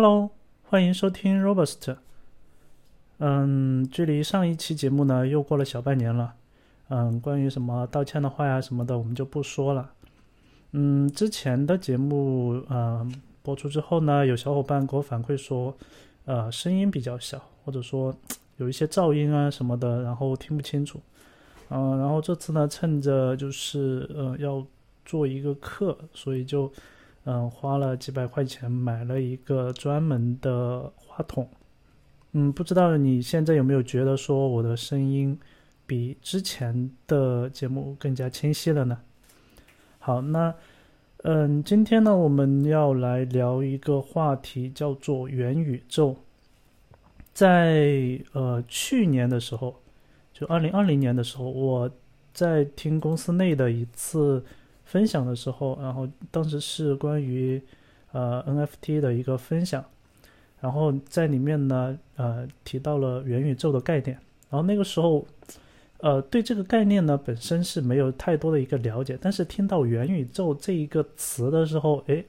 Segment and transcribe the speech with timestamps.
[0.00, 0.30] Hello，
[0.62, 1.96] 欢迎收听 Robust。
[3.18, 6.36] 嗯，距离上一期节目呢又过了小半年了。
[6.86, 9.90] 嗯，关于什么道歉的话呀什么的，我们就不说了。
[10.70, 15.76] 嗯，之前的节目嗯播出之后呢，有小伙伴给我反馈说，
[16.26, 18.14] 呃，声音比较小，或者说
[18.58, 21.00] 有一些噪音啊什么的，然后听不清楚。
[21.70, 24.64] 嗯，然后这次呢，趁着就是呃要
[25.04, 26.72] 做一个课，所以就
[27.30, 31.46] 嗯花了几百块钱买了一个专门的话筒。
[32.32, 35.38] 嗯，不知道你现在有没有觉得说我的声音
[35.86, 38.98] 比之前的节目更加清晰了呢？
[39.98, 40.54] 好，那
[41.24, 46.16] 嗯，今天呢我们要来聊一个话题，叫做元宇宙。
[47.34, 49.76] 在呃去年的时候。
[50.32, 51.90] 就二零二零年的时候，我
[52.32, 54.44] 在听公司内的一次
[54.88, 57.62] 分享的时候，然后当时是关于
[58.12, 59.84] 呃 NFT 的一个分享，
[60.60, 64.18] 然后在里面呢呃提到了元宇宙的概念，
[64.50, 65.26] 然后那个时候
[65.98, 72.24] 呃对这个概念呢本身是没有太多的一个了解，但是听到元宇宙这一个词的时候，哎，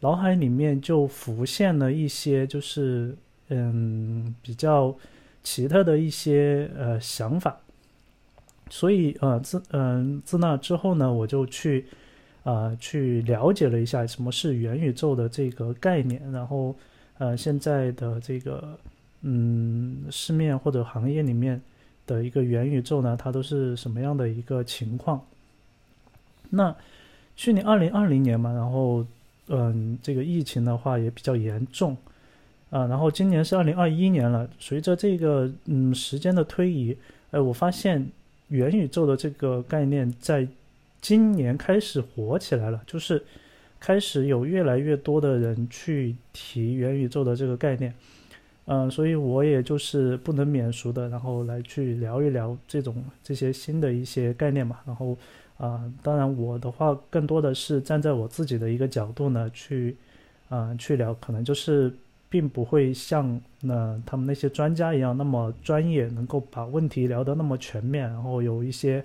[0.00, 3.14] 脑海里面就浮现了一些就是
[3.48, 4.96] 嗯比较。
[5.42, 7.58] 奇特的一些呃想法，
[8.70, 11.84] 所以呃自嗯自那之后呢，我就去
[12.44, 16.74] 啊去了解了一下什么是元宇宙的这个概念，然后
[17.18, 18.78] 呃现在的这个
[19.20, 21.60] 嗯市面或者行业里面
[22.06, 25.20] 的一个元宇宙呢，它都是什么样的一个情况？
[26.48, 26.74] 那
[27.36, 29.04] 去年二零二零年嘛，然后
[29.48, 31.96] 嗯这个疫情的话也比较严重。
[32.70, 34.48] 啊，然后今年是二零二一年了。
[34.60, 36.96] 随着这个嗯时间的推移，
[37.32, 38.08] 哎，我发现
[38.50, 40.46] 元宇宙的这个概念在
[41.00, 43.20] 今年开始火起来了，就是
[43.80, 47.92] 开始有越来越多的人去提元宇宙的这个概念。
[48.66, 54.78] 嗯，所以我也就是不能免俗的，然后来去聊一聊这种这些新的一些概念嘛。
[54.86, 55.16] 然后
[55.56, 59.96] 啊，当然我的话更多的是站在我自己的一个角度呢去
[60.48, 61.92] 啊去聊，可能就是。
[62.30, 69.04] 并不会像那他们那些专家一样那么专业，能够把问题聊得那么全面，然后有一些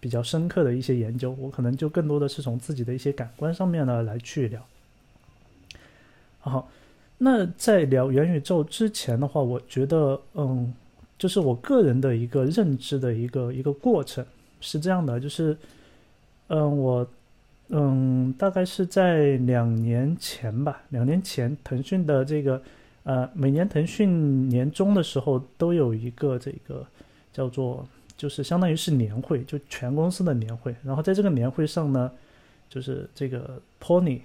[0.00, 1.30] 比较深刻的一些研究。
[1.38, 4.60] 我可能就更多的是从自己的一些感官上面呢来去聊。
[6.40, 6.68] 好，
[7.18, 10.74] 那在聊元宇宙之前的话，我觉得，嗯，
[11.16, 14.26] 就是我个人的一个认知的一个一个过程
[14.60, 15.56] 是这样的，就是，
[16.48, 17.08] 嗯，我。
[17.68, 20.80] 嗯，大概是在两年前吧。
[20.90, 22.62] 两年前，腾讯的这个，
[23.02, 26.86] 呃，每年腾讯年终的时候都有一个这个
[27.32, 27.84] 叫做，
[28.16, 30.74] 就是相当于是年会，就全公司的年会。
[30.84, 32.10] 然后在这个年会上呢，
[32.68, 34.20] 就是这个 Pony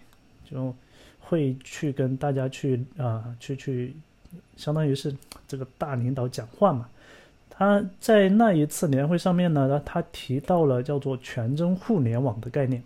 [0.46, 0.72] 就
[1.20, 3.96] 会去跟大家去啊，去去，
[4.56, 5.12] 相当于是
[5.48, 6.88] 这个大领导讲话嘛。
[7.50, 12.84] 他在那一次年会上面呢，他提到了叫做全真互联网的概念。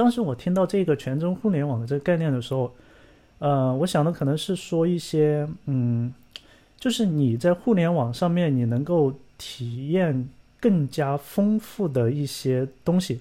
[0.00, 2.72] 当时我听到这个全真互联网的这个概念的时候，
[3.38, 6.10] 呃，我想的可能是说一些，嗯，
[6.78, 10.26] 就是你在互联网上面你能够体验
[10.58, 13.20] 更加丰富的一些东西，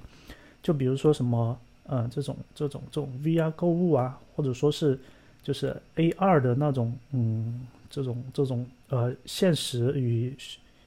[0.63, 4.97] 就比如说什么，呃，这种这种这种 VR 购物啊，或者说是
[5.44, 10.34] 就是 AR 的那种，嗯，这种这种呃现实与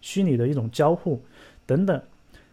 [0.01, 1.21] 虚拟的一种交互
[1.67, 2.01] 等等。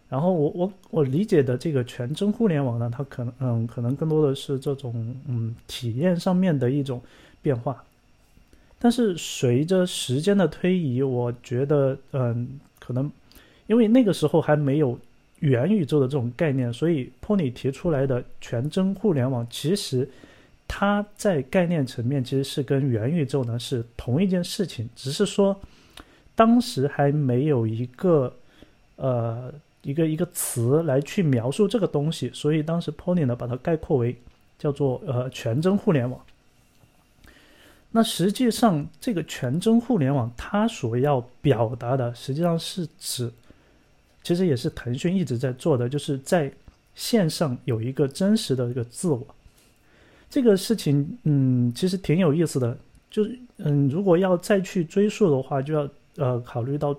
[0.10, 7.00] 然后我我我理解的这个全真互联网呢，它可能嗯可能更多的是这种嗯体验上面的一种
[7.44, 7.84] 变化，
[8.80, 13.12] 但是随着时间的推移，我觉得嗯可能
[13.68, 14.98] 因为那个时候还没有
[15.42, 20.10] 元宇宙的这种概念，所以 Pony 提出来的全真互联网，其实
[20.68, 25.56] 它在概念层面其实是跟元宇宙呢是同一件事情，只是说
[26.34, 28.34] 当时还没有一个
[28.96, 29.54] 呃。
[29.82, 34.14] 一个一个词来去描述这个东西，所以当时 Pony 呢把它概括为
[34.58, 36.20] 叫做呃全真互联网。
[37.92, 43.32] 那实际上这个全真互联网它所要表达的，实际上是指，
[44.22, 46.52] 其实也是腾讯一直在做的，就是在
[46.94, 49.26] 线上有一个真实的一个自我。
[50.30, 52.78] 这个事情嗯其实挺有意思的，
[53.10, 56.94] 就是嗯如果要再去追溯的话，就要呃考虑到。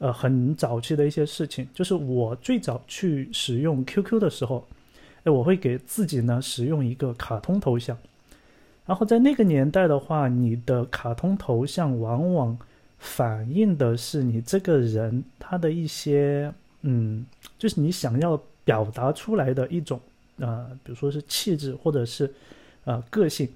[0.00, 4.66] 呃，很早期的一些事情，就是我最早去使用 QQ 的时候，
[5.24, 7.96] 哎，我会给自己呢使用一个卡通头像，
[8.86, 12.58] 然后在那个年代的话，你的卡通头像往往
[12.98, 16.50] 反映的是你这个人他的一些，
[16.80, 17.24] 嗯，
[17.58, 20.00] 就是你想要表达出来的一种，
[20.38, 22.32] 呃，比如说是气质或者是
[22.84, 23.46] 呃个性。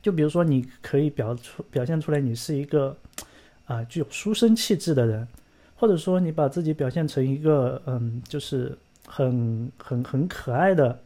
[0.00, 2.96] 就比如说，你可以表出表现出来你是一个
[3.66, 5.28] 啊具有书生气质的人，
[5.82, 10.96] 或者说你把自己表现成一个嗯，就是很很很可爱的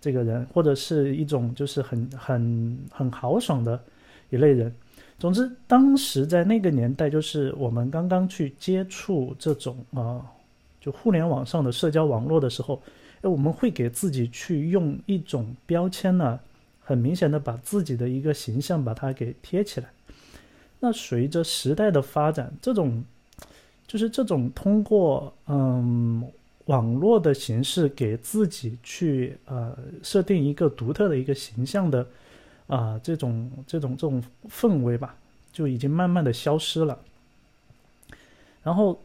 [0.00, 3.82] 这个人，或者是一种就是很很很豪爽的
[4.30, 4.72] 一类人。
[5.18, 10.22] 总之，当时在那个年代，就是我们刚刚去接触这种啊，
[10.80, 12.80] 就互联网上的社交网络的时候，
[13.22, 16.38] 哎，我们会给自己去用一种标签呢。
[16.84, 19.88] 很明显的把自己的一个形象把它给贴起来，
[20.78, 23.02] 那随着时代的发展，这种
[23.86, 26.26] 就是这种通过嗯
[26.66, 32.06] 网络的形式给自己去呃设定一个独特的一个形象的
[32.66, 35.16] 啊这种这种这种氛围吧，
[35.52, 36.98] 就已经慢慢的消失了。
[38.62, 39.00] 然后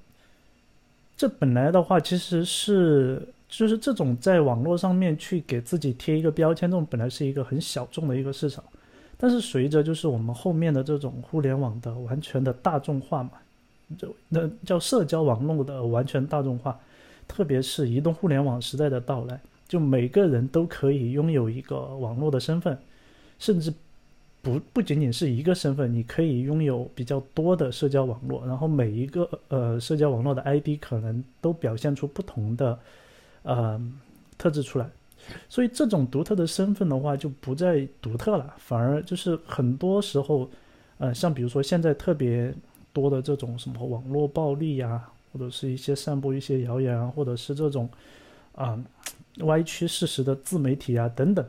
[1.18, 3.28] 这本来的话其实是。
[3.50, 8.64] 就是这种在网络上面去给自己贴一个标签，这种本来是一个很小众的一个市场，
[9.18, 13.32] 但是随着就是我们后面的这种互联网的完全的大众化嘛，
[14.28, 16.80] 那叫社交网络的完全大众化，
[17.28, 22.78] 特别是移动互联网时代的到来，就每个人都可以拥有一个网络的身份，
[23.40, 23.74] 甚至
[24.42, 32.80] 不不仅仅是一个身份，你可以拥有比较多的社交网络，然后每一个呃社交网络的 ID 可能都表现出不同的。
[33.44, 33.82] 呃，
[34.38, 34.90] 特质出来，
[35.48, 40.48] 所以这种独特的身份的话就不再独特了，反而就是很多时候，
[40.98, 42.54] 呃，像比如说现在特别
[43.00, 47.88] 多的这种什么网络暴力呀，或者是一些散布一些谣言啊，或者是这种
[48.56, 48.78] 啊
[49.40, 51.46] 歪曲事实的自媒体啊等等，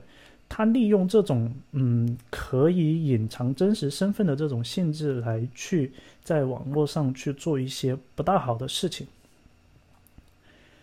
[0.49, 5.93] 他利用这种嗯可以隐藏真实身份的这种性质来去
[6.23, 9.07] 在网络上去做一些不大好的事情。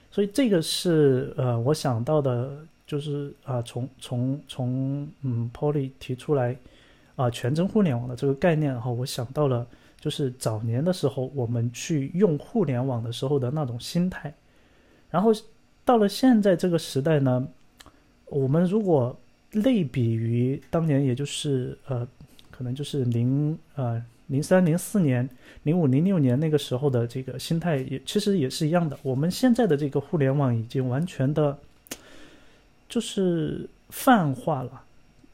[0.10, 6.58] 所以这个是呃，我想到的，就是啊，从从从嗯，Poly 提出来
[7.16, 9.68] 啊，全真互联网的这个概念哈，我想到了，
[10.00, 14.34] 就是早年的时候我们去用互联网的时候的那种心态，
[15.10, 15.32] 然后
[15.84, 17.48] 到了现在这个时代呢，
[18.26, 19.18] 我们如果
[19.52, 22.08] 类比于当年，也就是呃，
[22.52, 24.04] 可能就是零呃。
[24.30, 25.30] 零三零四年、
[25.64, 29.00] 零五零六年那个时候的这个心态也其实也是一样的。
[29.02, 31.58] 我们现在的这个互联网已经完全的，
[32.90, 34.84] 就是泛化了。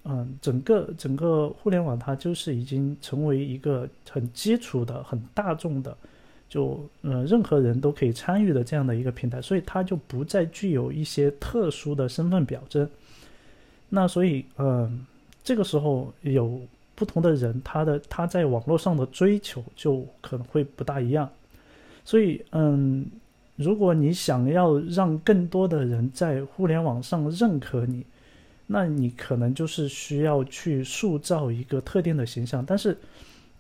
[0.06, 5.96] 嗯，整个整个互联网它就是已经成为一个很基础的、很大众的，
[6.48, 12.90] 就嗯任何人都可以参与的这样的一个平台，所以它就不再具有一些特殊的身份表征。
[13.90, 15.06] 那所以嗯，
[15.44, 16.60] 这个时候有。
[16.96, 21.28] 不同的人，他的他在网络上的追求就可能会不大一样，
[22.06, 23.04] 所以，嗯，
[23.56, 28.06] 如果你想要让更多的人在互联网上认可你，
[28.74, 32.66] 那你可能就是需要去塑造一个特定的形象。
[32.66, 32.98] 但是，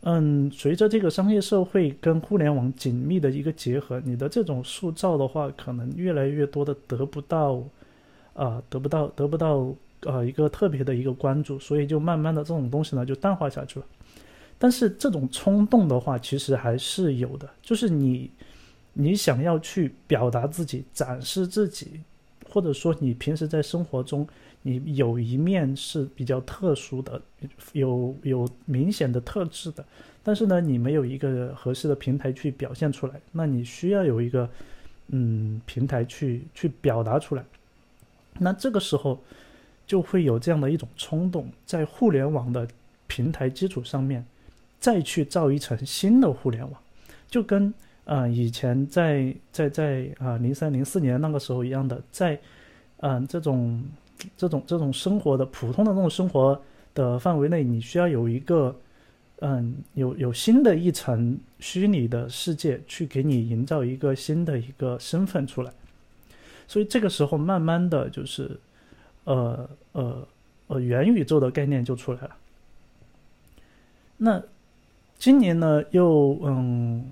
[0.01, 7.63] 嗯，随着这个商业社会跟互联网紧密的一个结合，你的这种塑造的话，可能越来越多的得不到，
[8.33, 9.75] 啊，得不到，得不到。
[10.05, 13.85] 呃，一个特别的一个关注，所以就慢慢的这种东西呢就淡化下去了。
[14.59, 18.29] 但是这种冲动的话，其实还是有的，就是你
[18.91, 22.01] 你想要去表达自己、展示自己，
[22.53, 24.27] 或者说你平时在生活中
[24.61, 27.19] 你有一面是比较特殊的，
[27.71, 29.83] 有有明显的特质的，
[30.21, 34.47] 但是呢，你没有一个合适的平台去表现出来，那你需要有一个
[35.07, 37.43] 嗯平台去去表达出来。
[38.37, 39.19] 那这个时候。
[39.85, 42.65] 就会有这样的一种冲动，在互联网的
[43.05, 44.25] 平台基础上面，
[44.79, 46.81] 再去造一层新的互联网，
[47.27, 47.71] 就跟
[48.05, 52.39] 呃以前在在在啊零三零四年那个时候一样的，在
[52.97, 53.83] 嗯这种
[54.37, 56.61] 这种这种生活的普通的那种生活
[56.93, 58.75] 的范围内，你需要有一个
[59.39, 65.71] 嗯有有新的一层虚拟的世界去给你营造一个新的一个身份出来，
[66.67, 68.59] 所以这个时候慢慢的就是。
[69.25, 70.27] 呃呃
[70.67, 72.35] 呃，元宇宙的概念就出来了。
[74.17, 74.43] 那
[75.17, 77.09] 今年呢，又嗯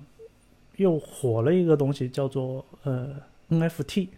[0.82, 3.08] 又火了一个东西，叫做呃
[3.48, 4.08] NFT。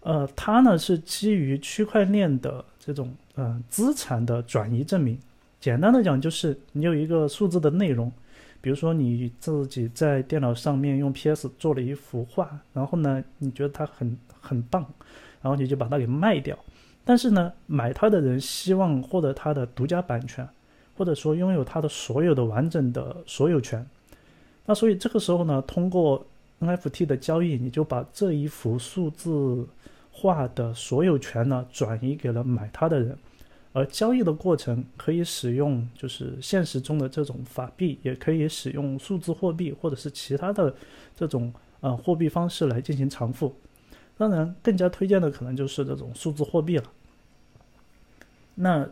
[0.00, 5.18] 呃，它呢是基于区块链的这种呃资产的转移证明。
[5.60, 8.10] 简单的讲，就是你有一个数字的内容，
[8.60, 14.84] 比如说你自己在电脑上面用 PS 做了一幅画，然后呢，你觉得它很很棒，
[15.40, 16.58] 然后你就把它给卖掉。
[17.04, 20.48] 但是呢，买它的人希望获得它的独家版权，
[20.96, 23.86] 或者说拥有它的所有的完整的所有权。
[24.64, 26.24] 那所以这个时候呢，通过
[26.60, 29.66] NFT 的交易，你就把这一幅数字
[30.12, 33.18] 画的所有权呢转移给了买它的人，
[33.72, 40.72] 而交易的过程可以使用就是现实中的这种法币，也可以使用数字货币或者是其他的
[41.16, 43.54] 这种呃货币方式来进行偿付。
[44.16, 46.84] 当然，更加推荐的可能就是这种数字货币了。
[48.54, 48.88] 那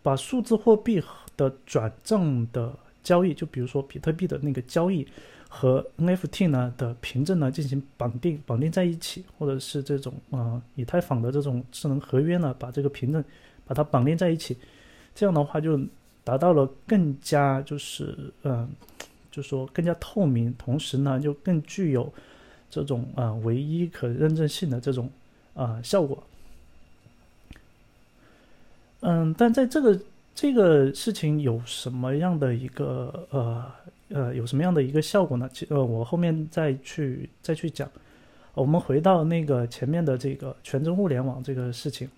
[0.00, 1.02] 把数字货币
[1.36, 5.06] 的转账的交易，就比如说比特币的那个交易
[5.48, 13.24] 和 NFT 呢的凭证呢进行绑定，绑定在一起，或者是这种啊以太坊的这种智能合约呢，把这个凭证
[13.66, 14.56] 把它绑定在一起，
[15.14, 15.80] 这样的话就
[16.22, 18.68] 达到了更加就是嗯，
[19.30, 22.12] 就说更加透明，同时呢就更具有
[22.70, 25.10] 这种啊唯一可认证性的这种
[25.54, 26.22] 啊效果。
[29.00, 29.98] 嗯，但在这个
[30.40, 33.70] 这个事情有什么样的一个呃
[34.08, 35.46] 呃有什么样的一个效果呢？
[35.52, 37.86] 其呃我后面再去再去讲。
[38.54, 42.08] 我们回到那个前面的这个全真互联网这个事情，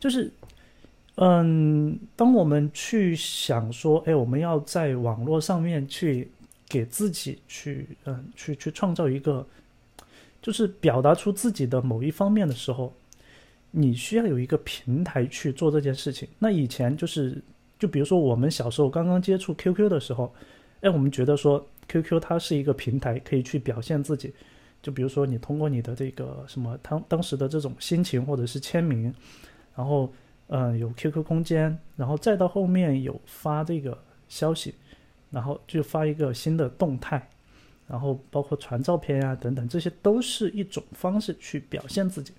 [0.00, 0.32] 就是
[1.16, 6.30] 嗯，当我们去想说，哎，我们要在网络上面去
[6.66, 9.46] 给自己去嗯去去创造一个，
[10.40, 12.90] 就是表达出自己的某一方面的时候。
[13.72, 16.28] 你需要有一个平台去做这件事情。
[16.38, 17.42] 那以前就是，
[17.78, 20.32] 就比如说我们小时候刚刚接触 QQ 的时候，
[20.82, 24.32] 哎，我们觉得说 QQ 它是一个平台，可以去表现自己。
[24.82, 29.12] 就比如说你通过你的这个什么当当时的这种心情或者是签名，
[29.74, 30.12] 然后
[30.48, 33.96] 嗯有 QQ 空间，然后再到后面有发这个
[34.28, 34.74] 消息，
[35.30, 37.26] 然后就发一个新的动态，
[37.86, 42.34] 然后包括传照片呀等等，这些都是一种方式去表现自己。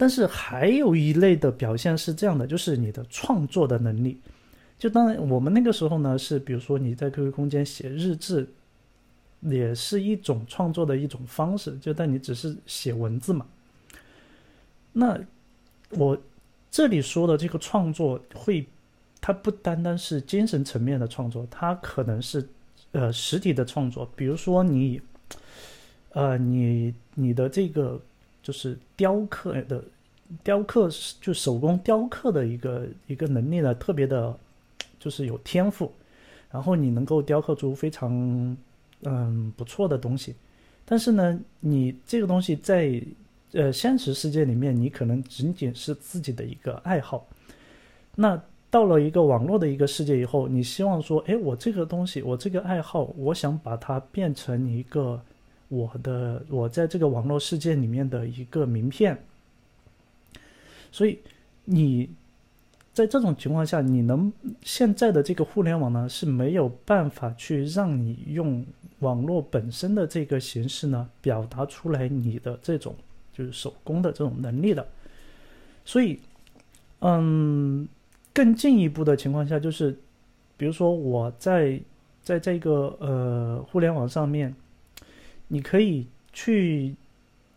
[0.00, 4.18] 但是还有一类的表现是这样的，就是你的创作的能力。
[4.78, 8.48] 就当然，我们那个时候呢，是比如说你在 QQ 空间写日志，
[9.42, 11.76] 也是一种创作的一种方式。
[11.80, 13.44] 就但你只是写文字嘛。
[14.90, 15.20] 那
[15.90, 16.16] 我
[16.70, 18.66] 这里说的这个创作，会
[19.20, 22.48] 它不单单是精神层面的创作，它可能是
[22.92, 24.10] 呃实体的创作。
[24.16, 24.98] 比如说你，
[26.12, 28.00] 呃，你你的这个。
[28.42, 29.84] 就是雕刻的，
[30.42, 30.88] 雕刻
[31.20, 34.34] 就手工雕刻的一个一个能力呢，特别的，
[34.98, 35.92] 就是有天赋，
[36.50, 38.56] 然后你能够雕刻出非常
[39.02, 40.34] 嗯不错的东西，
[40.84, 43.02] 但是呢，你这个东西在
[43.52, 47.26] 呃现实世界里面，你可能仅仅是自己的一个爱好，
[48.14, 55.20] 那到了一个网络的一个世界以后，你希望说，哎，我这个东西，我这个爱好，我想把它变成一个。
[55.70, 59.16] 我的我在这个网络世界里面的一个名片，
[60.90, 61.16] 所以
[61.64, 62.10] 你
[62.92, 68.66] 在这种情况下，你能现在的这个互联网呢是没有办法去让你用
[68.98, 72.96] 网络本身的这个形式呢表达出来你的这种
[73.32, 74.84] 就是手工的这种能力的，
[75.84, 76.18] 所以，
[76.98, 77.86] 嗯，
[78.34, 79.96] 更进一步的情况下就是，
[80.56, 81.80] 比如说我在
[82.24, 84.52] 在这个呃互联网上面。
[85.52, 86.94] 你可以去，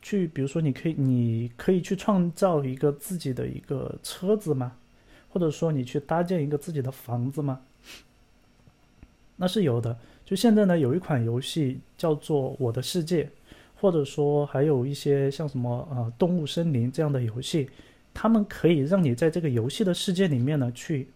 [0.02, 4.76] 去，比如说，你可以，你可以去创造一个自己的一个车子吗？
[5.30, 7.62] 或者说，你去搭建一个自己的房子吗？
[9.36, 9.96] 那是有的。
[10.26, 13.26] 就现在呢，有一款游戏叫做《我的世界》，
[13.76, 17.70] 或者说还有一些像什么呃《动物森林》这样的游戏，
[18.12, 21.08] 他们可以让你在这个游戏的世界里面呢，去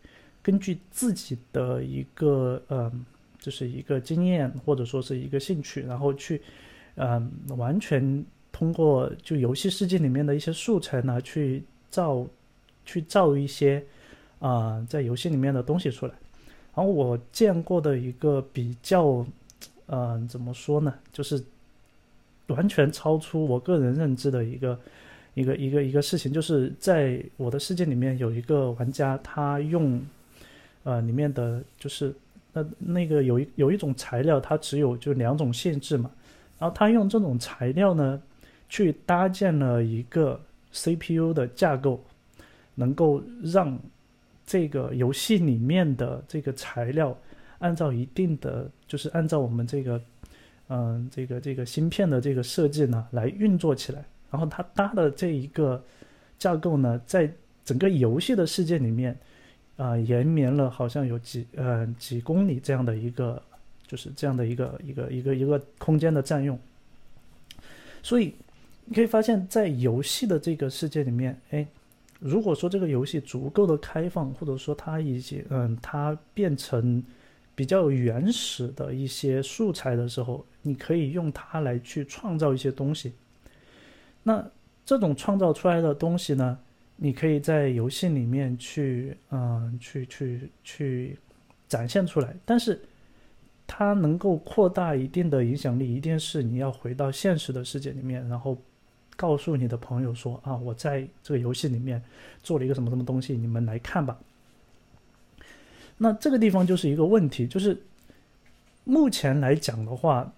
[0.43, 2.91] 根据自己的一个呃，
[3.39, 6.39] 就是一个经验或者说是一个兴趣，然后去。
[6.99, 12.25] 嗯，完全通过就游戏世界里面的一些素材呢，去造，
[12.85, 13.83] 去造一些
[14.39, 16.13] 啊，在游戏里面的东西出来。
[16.75, 19.25] 然后我见过的一个比较，
[19.87, 21.43] 嗯，怎么说呢，就是
[22.47, 24.79] 完全超出我个人认知的一个
[25.35, 30.01] 一个一个一个事情，就是在我的世界里面有一个玩家，他用
[30.83, 32.11] 呃里面的就是
[32.53, 36.09] 那那个有一有一种材料，它只有就两种限制嘛。
[36.59, 38.19] 然后他用这种材料呢，
[38.67, 40.39] 去搭建了一个
[40.71, 42.03] CPU 的架构，
[42.73, 43.79] 能够让
[44.45, 47.15] 这个游戏里面的这个材料
[47.59, 50.01] 按照一定的，就是按照我们这个，
[50.69, 54.03] 嗯，这个这个芯片的这个设计呢来运作起来。
[54.31, 55.79] 然后他搭的这一个
[56.39, 57.31] 架构呢，在
[57.63, 59.15] 整个游戏的世界里面，
[59.75, 63.39] 啊，延绵了好像有几呃几公里这样的一个。
[63.87, 66.59] 就是这样的一个一个一个一个空间的占用，
[68.03, 68.33] 所以
[68.85, 71.65] 你可以发现，在游戏的这个世界里面，哎，
[72.19, 77.03] 如果说这个游戏足够的开放，或者说它已经嗯，它变成
[77.55, 83.13] 比较原始的一些素材的时候，你可以用它来去创造一些东西。
[84.23, 84.45] 那
[84.85, 86.57] 这种创造出来的东西呢，
[86.95, 91.17] 你可以在游戏里面去，嗯，去去去
[91.67, 92.35] 展现出来。
[92.45, 92.81] 但是，
[93.67, 98.57] 它能够扩大一定的影响力，一定是你要回到现实的世界里面，然后
[99.17, 102.01] 告诉你的朋友说啊，我在这个游戏里面
[102.41, 104.17] 做了一个什么什么东西，你们来看吧。
[105.97, 107.77] 那这个地方就是一个问题，就是
[108.85, 110.31] 目前来讲的话，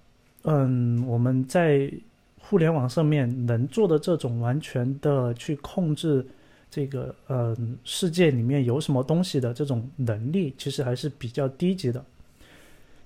[0.44, 1.92] 嗯，我们在
[2.40, 6.26] 互联网上面能做的这种完全的去控制
[6.72, 12.04] 这个呃世界里面有什么东西的这种能力，其实还是比较低级的。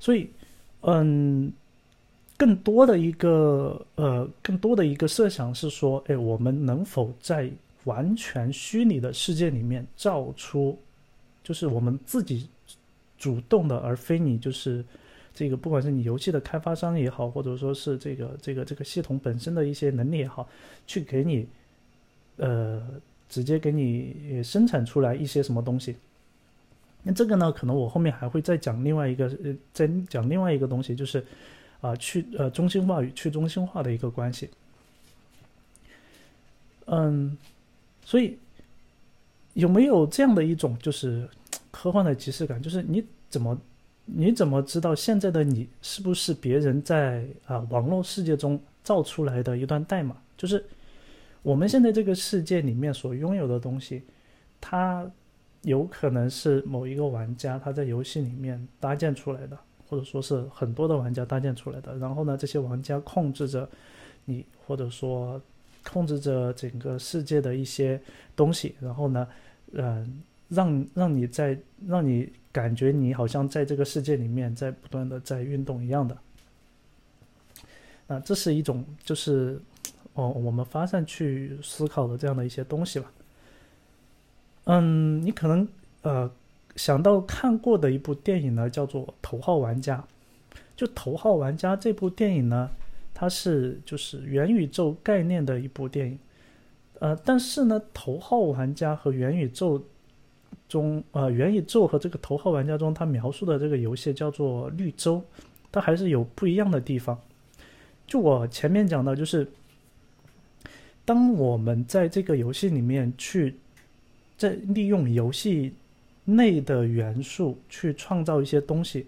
[0.03, 0.29] 所以，
[0.81, 1.49] 嗯，
[2.35, 7.49] 更多的一个呃，更多的一个设想是说，哎，我们能否在
[7.85, 10.77] 完全虚拟的世界里面造出？
[11.41, 12.49] 就是我们自己
[13.17, 14.83] 主动的，而非你就是
[15.33, 20.45] 这个，不管是你游戏的开发商也好，或者说是这个这个这个系统本身的一些能力也好，
[20.85, 21.47] 去给你
[22.35, 22.85] 呃
[23.29, 25.95] 直接给你生产出来一些什么东西。
[27.03, 31.23] 那这个呢，可能我后面还会再讲另外一个呃，再讲另外一个东西，就是
[31.81, 34.49] 啊去呃中心化与去中心化的一个关系。
[36.85, 37.37] 嗯，
[38.03, 38.37] 所以。
[39.55, 41.29] 有没有这样的一种就是
[41.69, 42.59] 科幻的即视感？
[42.59, 43.55] 就是你怎么
[44.05, 50.17] 你怎么知道现在的你是不是别人在啊网络世界中造出来的一段代码？
[50.35, 50.65] 就是
[51.43, 54.01] 我们现在这个世界里面所拥有的东西，
[54.59, 55.05] 它
[55.63, 59.57] 有可能是某一个玩家他在游戏里面搭建出来的，
[59.89, 61.97] 或者说是很多的玩家搭建出来的。
[61.97, 63.67] 然后呢，这些玩家控制着
[64.25, 65.41] 你，或者说
[65.83, 67.99] 控制着整个世界的一些
[68.35, 68.75] 东西。
[68.79, 69.27] 然后呢？
[69.75, 76.15] 嗯，让让你在让你感觉你好像在这个世界里面在不断的在运动一样的，
[78.05, 79.59] 那这是一种就是
[80.13, 83.11] 哦我们发散去思考的这样的一些东西吧。
[84.65, 85.67] 嗯，你可能
[86.03, 86.31] 呃
[86.75, 89.97] 想到看过的一部电影呢，叫做《头号玩家》。
[90.75, 92.69] 就《头号玩家》这部电影呢，
[93.13, 96.17] 它是就是元宇宙概念的一部电影。
[96.99, 99.83] 呃，但是呢，头号玩家和元宇宙
[100.69, 105.21] 中，呃，元宇宙和这个头号玩家中，他描述的这个游戏叫做绿洲，
[105.71, 107.19] 它还是有不一样的地方。
[108.07, 109.45] 就我前面讲到，就是
[111.03, 113.55] 当我们在这个游戏里面去
[114.37, 115.73] 在利用游戏
[116.25, 119.05] 内的元素去创造一些东西，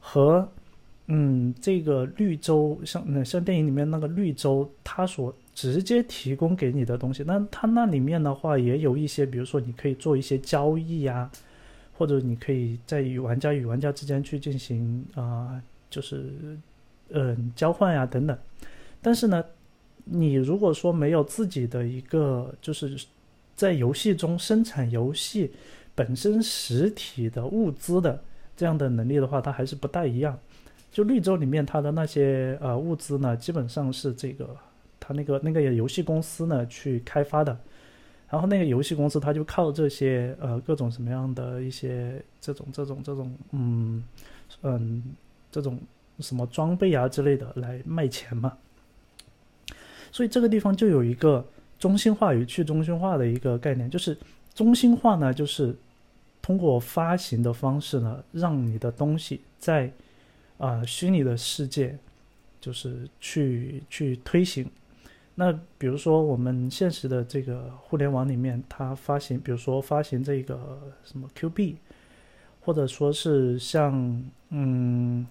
[0.00, 0.48] 和
[1.06, 11.28] 嗯，这个绿洲像像电影里面那个绿洲，它所直接提供给你的东西，那它那里面的话也有一些，比如说你可以做一些交易呀，
[11.98, 16.32] 或者你可以在与玩家与玩家之间去进行啊，就是
[17.08, 18.38] 嗯交换呀等等。
[19.02, 19.44] 但是呢，
[20.04, 22.96] 你如果说没有自己的一个就是
[23.60, 25.52] 在游戏中生产游戏
[25.94, 28.22] 本身实体的物资的
[28.56, 30.38] 这样的能力的话，它还是不太一样。
[30.90, 34.56] 就绿洲里面它的那些呃物资呢，基本上是这个。
[35.02, 37.58] 它那个那个游戏公司呢去开发的，
[38.30, 44.04] 然后那个游戏公司它就靠这些呃各种什么样的一些这种这种这种嗯
[44.62, 45.02] 嗯
[45.50, 45.78] 这种
[46.20, 48.56] 什么装备啊之类的来卖钱嘛，
[50.12, 51.44] 所以这个地方就有一个
[51.80, 54.16] 中心化与去中心化的一个概念，就是
[54.54, 55.74] 中心化呢就是
[56.40, 59.90] 通过发行的方式呢让你的东西在
[60.58, 61.98] 啊虚拟的世界
[62.60, 64.70] 就是去去推行。
[65.36, 71.76] 那比如说，我们现实的这个互联网里面，它发行，比如说发行这个什么 Q 币，
[72.60, 75.26] 或者说是像嗯，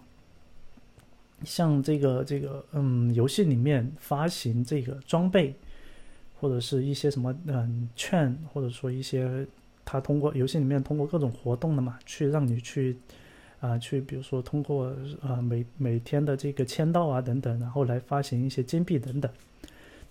[1.44, 5.54] 像这个这个嗯，游戏里面发行这个装备，
[6.40, 9.46] 或者是一些什么嗯券，或者说一些
[9.84, 12.98] 它通过游戏里面通过各种活动的嘛，去让你去
[13.60, 19.30] 啊去，比如说通过啊每每天的这个签到啊等等，然后来发行一些金币等等。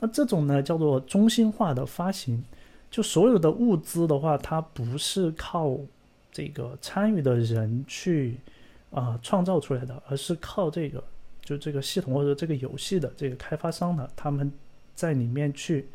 [0.00, 2.42] 那这种呢叫做中心化的发行，
[2.90, 5.78] 就所有的物资的话，它不是靠
[6.30, 8.36] 这个参与的人去
[8.90, 11.02] 啊创造出来的，而是靠这个
[11.42, 14.52] 就这个系统或者这个游戏的这个开发商呢，他们
[14.94, 15.86] 在里面去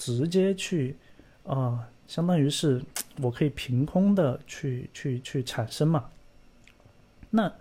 [0.00, 0.96] 直接去
[1.44, 2.80] 啊，相当于是
[3.20, 6.06] 我可以凭空的去去去产生嘛。
[7.28, 7.52] 那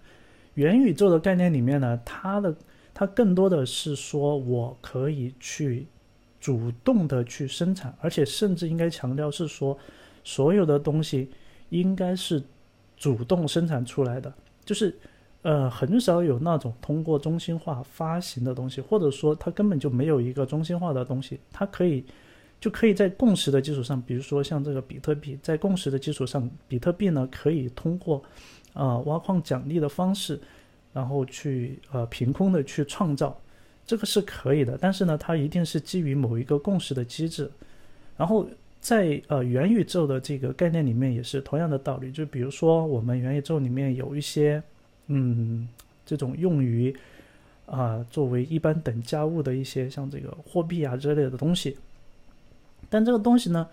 [0.54, 2.56] 元宇宙的概念里面呢，它的。
[2.92, 5.88] 它更多的是说，我可以去
[6.38, 9.78] 主动的去生产，而且甚至应该强调是说，
[10.22, 11.32] 所有的东西
[11.70, 12.44] 应该是
[12.98, 14.34] 主动生产出来的。
[14.66, 14.94] 就是
[15.44, 22.04] 呃，很少有那种通过中心化发行的东西，或者说它根本就没有一个中心化的东西，它可以
[22.60, 28.24] 就可以在共识的基础上，比如说像这个比特币，在共识的基础上，比特币呢可以通过
[28.74, 30.40] 啊挖矿奖励的方式，
[30.94, 33.40] 然后去呃凭空的去创造，
[33.86, 37.50] 这个是可以的，但是呢，它一定是基于某一个共识的机制，
[38.18, 38.48] 然后
[38.80, 44.62] 在呃元宇宙的这个概念里面也是同样的道理，就比如说我们元宇宙里面有一些。
[45.12, 45.68] 嗯，
[46.06, 46.96] 这种用于
[47.66, 51.76] 啊作为一般等价物的一些像这个货币啊之类的东西，
[52.90, 53.68] 但这个东西呢，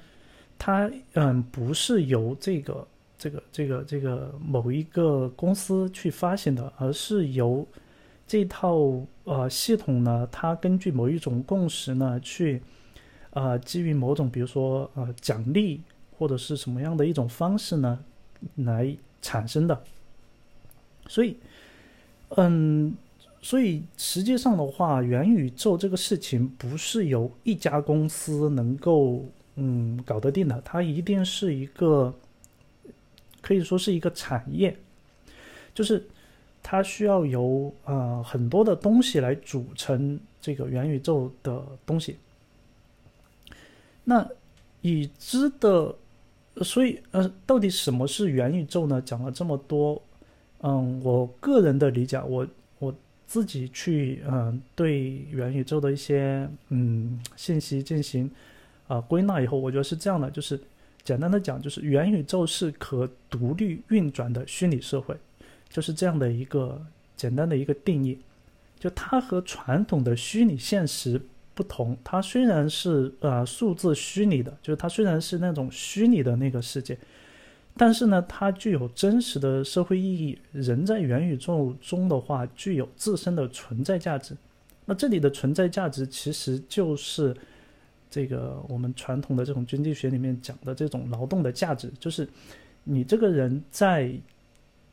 [0.58, 2.86] 它嗯不是由这个
[3.18, 7.66] 这个这个这个某一个公司去发行的，而是由
[8.26, 8.76] 这套
[9.24, 12.60] 呃系统呢，它根据某一种共识呢去
[13.30, 15.80] 啊基于某种比如说呃奖励
[16.18, 17.98] 或者是什么样的一种方式呢
[18.56, 19.82] 来产生的。
[21.08, 21.36] 所以，
[22.30, 22.92] 嗯，
[23.46, 32.12] 所以实际上的话，元宇宙这个事情不是由一家公司能够嗯搞得定的，它一定是一个
[33.40, 34.76] 可以说是一个产业，
[35.72, 36.04] 就是
[36.60, 42.16] 它需要由啊很多的东西来组成这个元宇宙的东西。
[44.02, 44.28] 那
[44.80, 45.94] 已知的，
[46.62, 49.00] 所以呃，到底什么是元宇宙呢？
[49.00, 50.02] 讲了这么多。
[50.62, 52.44] 嗯，我个人的理解，我
[53.26, 58.30] 自己去嗯对元宇宙的一些嗯信息进行
[58.86, 60.58] 啊归纳以后，我觉得是这样的，就是
[61.02, 65.16] 简单的讲，就是元宇宙是可独立运转的虚拟社会，
[65.68, 66.80] 就是这样的一个
[67.16, 68.18] 简单的一个定义。
[68.78, 71.20] 就它和传统的虚拟现实
[71.54, 76.96] 不同，它虽然是呃数字虚拟的，就是它虽然是那种虚拟的那个世界。
[77.78, 80.38] 但是呢，它具有真实的社会意义。
[80.52, 84.34] 人在元宇宙中的话，具有自身的存在价值。
[84.86, 87.36] 那这里的存在价值，其实就是
[88.08, 92.26] 这个我们传统的这种经济学里面讲的这种劳动的价值，就是
[92.84, 94.10] 你这个人在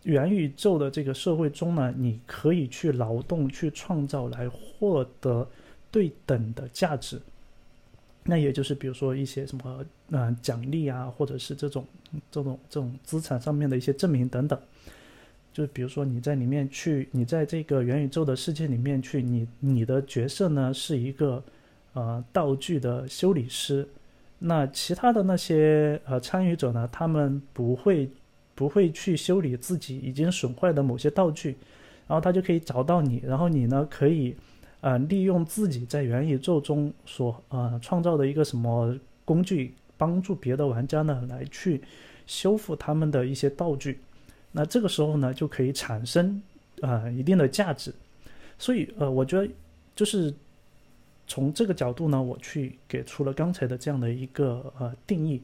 [0.04, 5.48] 元宇宙的这个社会中呢，你可以去劳动、去创造，来获得
[5.90, 7.22] 对等的价值。
[8.26, 11.86] 那也就是比如说一些什么呃奖励啊，或者是这种
[12.32, 14.58] 这种这种资产上面的一些证明等等，
[15.52, 21.44] 就比如说你在里面去，你在这个元宇宙的世界里面去，你你的角色呢是一个
[21.94, 23.86] 呃道具的修理师，
[24.40, 28.10] 那其他的那些呃参与者呢，他们不会
[28.56, 31.58] 不会去修理自己已经损坏的某些道具，
[32.08, 34.34] 然后他就可以找到你，然后你呢可以。
[34.84, 38.94] 呃，利用自己在元宇宙中所呃创造的一个什么
[39.24, 41.82] 工具，帮助别的玩家呢来去
[42.28, 44.02] 修复他们的一些道具，
[44.52, 46.44] 那这个时候呢就可以产生
[46.82, 47.96] 呃一定的价值。
[48.60, 49.48] 所以呃，我觉得
[49.96, 50.34] 就是
[51.28, 55.42] 从这个角度呢，我去给出了刚才的这样的一个呃定义。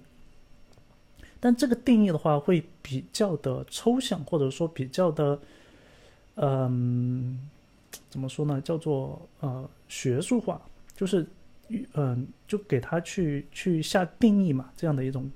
[1.40, 5.40] 但这个定义的话会比较的抽象，或者说比较的
[6.36, 7.40] 嗯。
[8.10, 8.60] 怎么说呢？
[8.62, 10.60] 叫做呃学术化，
[10.96, 11.24] 就是
[11.94, 15.30] 嗯，就给他去去下定义嘛，这样的一种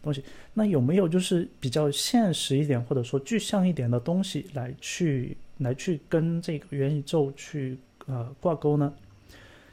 [0.00, 0.22] 东西。
[0.54, 8.94] 那有没有就是比较现实一点，或者说具象一点的东西来去来去跟这个元宇宙去呃挂钩呢？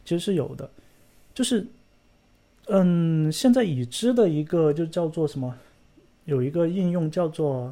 [0.03, 0.67] 其实是有的，
[1.35, 1.63] 就是
[2.69, 5.55] 嗯，现在已知的一个就叫做什么，
[6.25, 7.71] 有一个应用叫做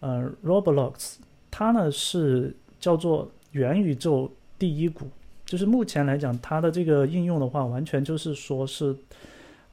[0.00, 1.18] 呃 Roblox，
[1.48, 3.30] 它呢是叫做。
[3.52, 5.08] 元宇宙第一股，
[5.44, 8.96] 就是目前来讲，它的这个应用的话，完全就是说是，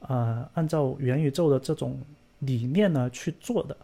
[0.00, 2.00] 呃，按照元宇宙的这种
[2.40, 3.76] 理念呢去做的。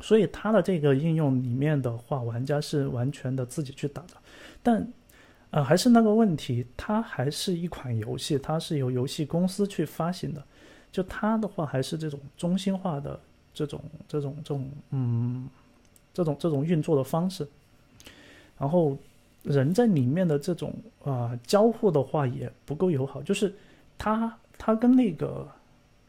[0.00, 4.14] 所以它的这个应用里面的话，玩家是完全的自己去打的。
[4.60, 4.84] 但，
[5.50, 10.42] 呃，还是那个问题，它还是一款游戏，它是由游戏公司去发行的。
[10.90, 13.20] 就它的话，还是这种中心化的
[13.54, 15.48] 这种这种这种嗯，
[16.12, 17.46] 这种这种运作的方式。
[18.62, 18.96] 然后，
[19.42, 20.72] 人在里面的这种
[21.02, 23.52] 啊交互的话也不够友好，就是
[23.98, 25.48] 它它跟那个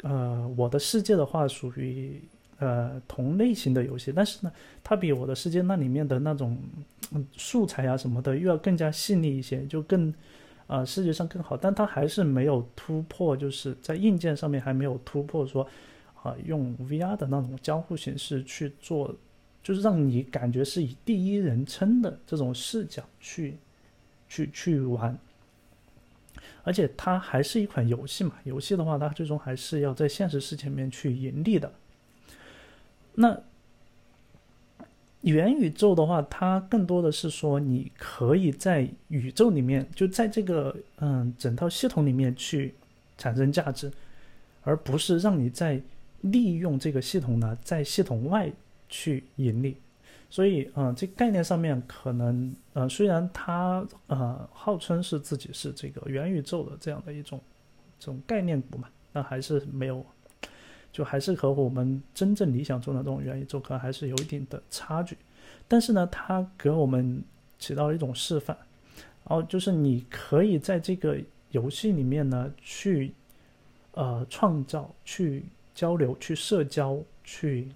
[0.04, 2.22] 呃我的世界的话属于
[2.60, 4.52] 呃同类型的游戏，但是呢，
[4.84, 6.56] 它比我的世界那里面的那种
[7.36, 10.14] 素材啊什么的又要更加细腻一些，就更
[10.68, 15.68] 啊视觉上更好，但它还是没有突破，就是在硬件上面还没有突破，说
[16.22, 19.16] 啊用 VR 的那种交互形式去做。
[19.64, 23.56] 就是让你感觉是以第一人称的这种视角去，
[24.28, 25.18] 去去玩，
[26.64, 28.34] 而且它还是一款游戏嘛。
[28.44, 31.72] 游戏的话，它最终还是要在现实世界里面去盈利的。
[33.16, 33.42] 那，
[35.22, 42.74] 元宇宙的话，它更多的是说你可以在宇宙里面，就在这个嗯整套系统里面去
[43.18, 43.90] 产生价值，
[44.64, 45.82] 而不是让你在
[46.20, 48.52] 利用这个系统呢，在系统外
[48.94, 49.76] 去盈利。
[50.30, 57.42] 所以，嗯，这概念上面可能，呃，虽然它呃号称是自己是这个元宇宙的这样的一种
[58.00, 60.06] 这种概念股嘛，但还是没有。
[60.92, 65.18] 就还是和我们真正理想中的这种元宇宙可能还是有一定的差距，
[65.68, 67.20] 但是呢，它给我们
[67.58, 68.56] 起到了一种示范，
[69.28, 73.12] 然后就是你可以在这个游戏里面呢去，
[73.94, 77.68] 呃，创造、去交流、去社交、去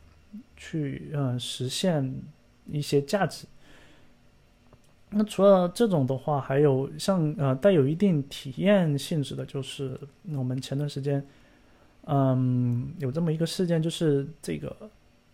[0.57, 2.21] 去嗯实现
[2.65, 3.47] 一些价值。
[5.11, 9.97] 那除了这种的话，还有像呃带有一定体验性质的，就是
[10.33, 11.25] 我们前段时间。
[12.09, 14.73] 嗯，有这么一个事件，就是这个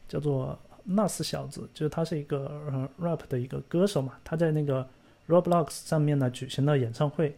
[0.07, 4.87] 叫做纳斯小子，就是他是一个呃 rap 的一个歌手嘛，他在那个
[5.27, 7.35] Roblox 上面呢举行了演唱会。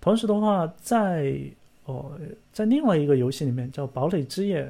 [0.00, 1.38] 同时的话，在
[1.84, 2.18] 哦，
[2.50, 4.64] 在另外一个游戏里面叫《堡垒之夜》，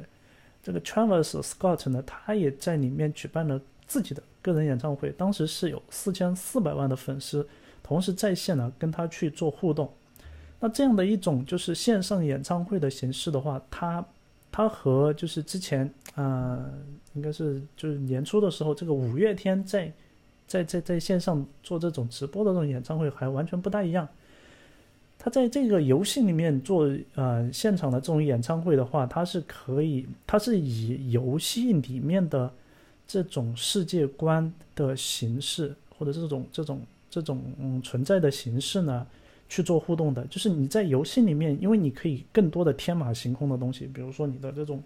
[0.68, 7.48] 这个 Travis Scott 呢，他也在里面举办了自己的个人演唱会，当时是有四千四百万的粉丝
[7.83, 9.90] 同时在线呢跟他去做互动。
[10.61, 14.04] 那这样的一种就是线上演唱会的形式的话，它
[14.52, 16.62] 它和就是之前啊，
[17.14, 19.90] 应该是就是年初的时候，这个五月天在
[20.46, 24.07] 在在在线上做这种直播的这种演唱会还完全不大一样。
[25.18, 32.50] 他在这个游戏里面做呃现场的这种演唱会的话，它是可以，它是以游戏里面的
[33.07, 39.07] 这种世界观的形式或者这种这种这种嗯存在的形式呢。
[39.50, 44.83] 去做互动的，就是你在游戏里面，因为你可以更多的天马行空的东西，比如说你的这种，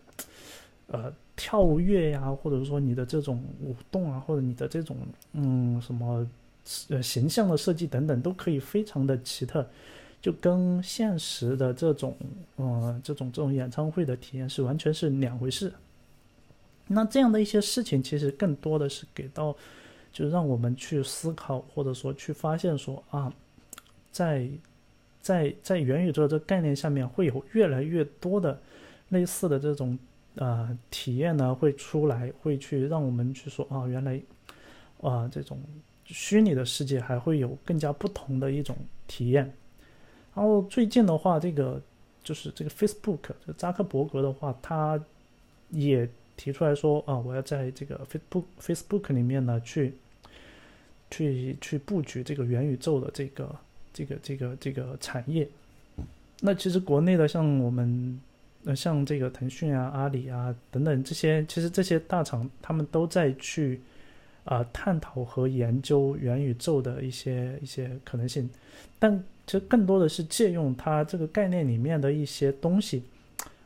[0.86, 4.96] 呃，跳跃呀，或者说你的这种舞动啊，或者你的这种
[5.32, 6.24] 嗯什么
[6.90, 9.68] 呃形象的设计等等，都可以非常的奇特，
[10.22, 12.16] 就跟现实的这种
[12.56, 15.70] 嗯这种这种演唱会的体验是完全是两回事。
[16.86, 19.54] 那这样的一些事情，其实更多的是给到，
[20.10, 23.30] 就让我们去思考，或者说去发现说啊。
[24.12, 24.46] 在，
[25.22, 28.60] 在在元宇宙这概念下面，会有越来越多的
[29.08, 29.98] 类似的这种
[30.34, 34.20] 呃体验呢，会出来，会去让我们去说啊，原来
[35.00, 35.58] 啊这种
[36.04, 39.50] 虚拟的世界还会有更加不同的一种体验。
[40.34, 41.80] 然后最近的话，这个
[42.22, 45.00] 就是这个 Facebook，就扎克伯格的话，他
[45.70, 49.94] 也提出来说啊，我要在这个 Facebook Facebook 里面呢去
[51.10, 53.54] 去去布局这个元宇宙的这个。
[53.94, 55.46] 这个这个这个产业，
[56.40, 58.18] 那其实国内的像我们，
[58.64, 63.82] 呃，像这个腾讯啊、阿里啊等等这些，其实这些大厂他们都在去
[64.44, 68.48] 啊探讨和研究元宇宙的一些一些可能性，
[68.98, 73.02] 但其实更多的是借用它这个概念里面的一些东西，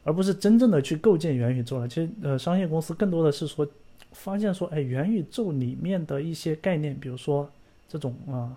[0.04, 1.86] 而不是真正的去构建元宇宙了。
[1.88, 3.66] 其实呃，商业公司更多的是说，
[4.12, 7.50] 发现说，哎，元宇宙里面的一些概念，比如说
[7.88, 8.56] 这种啊。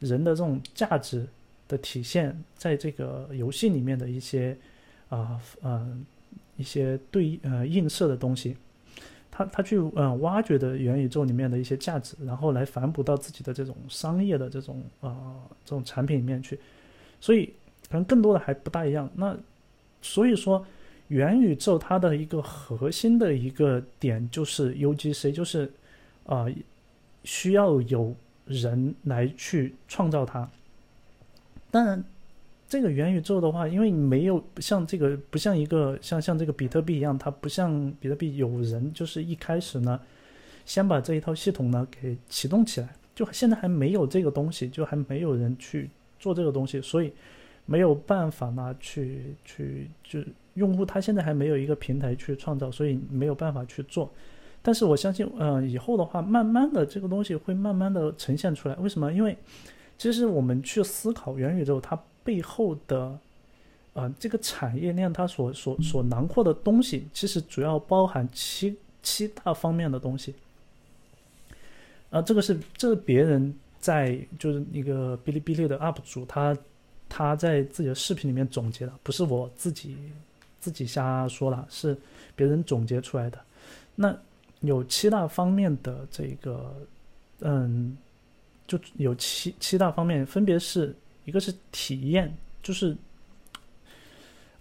[0.00, 1.26] 人的这种价值
[1.66, 4.56] 的体现，在这个游戏里面的一些
[5.08, 5.98] 啊呃
[6.56, 8.56] 一些对呃映射的东西，
[9.38, 15.14] 他他去嗯挖掘的元宇宙里面的一些价值，然后来反哺到自己的这种商业的这种啊
[15.64, 16.58] 这种产品里面去，
[17.20, 17.46] 所以
[17.88, 19.08] 可能更多的还不大一样。
[19.14, 19.36] 那
[20.02, 20.66] 所以说
[21.06, 25.72] 元宇宙它的一个核心的一个点就是 UGC，就是
[26.26, 26.46] 啊
[27.22, 28.16] 需要有。
[28.50, 30.48] 人来去创造它。
[31.70, 32.02] 当然，
[32.68, 39.98] 这个元宇宙的话，因为没有像这个，不像一个像像这个比特币一样，它不像比特币有人就是一开始呢，
[40.66, 47.10] 先把这一套系统呢给启动起来，就现在还没有这个东西，就还没有人去做这个东西，所以
[47.64, 50.20] 没有办法呢去去就
[50.52, 54.12] 用户他现在还没有一个平台去创造，所以没有办法去做。
[54.60, 58.74] 但是我相信，嗯，以后的话，慢慢的这个东西会慢慢的呈现出来。
[58.74, 59.10] 为什么？
[59.10, 59.34] 因为
[59.96, 63.18] 其实我们去思考元宇宙它背后的，
[63.94, 70.34] 呃，这个产业链它所所所囊括的东西，其实主要包含七七大方面的东西。
[72.10, 76.56] 啊，这个是这是别人在就是一个哔哩哔哩的 UP 主他
[77.08, 79.96] 他在自己的视频里面总结的，不是我自己
[80.58, 81.96] 自己瞎说了，是
[82.34, 83.38] 别人总结出来的。
[83.94, 84.16] 那
[84.60, 86.74] 有七大方面的这个，
[87.40, 87.96] 嗯，
[88.66, 90.94] 就有七七大方面，分别是
[91.28, 92.96] 一个是体验，就是，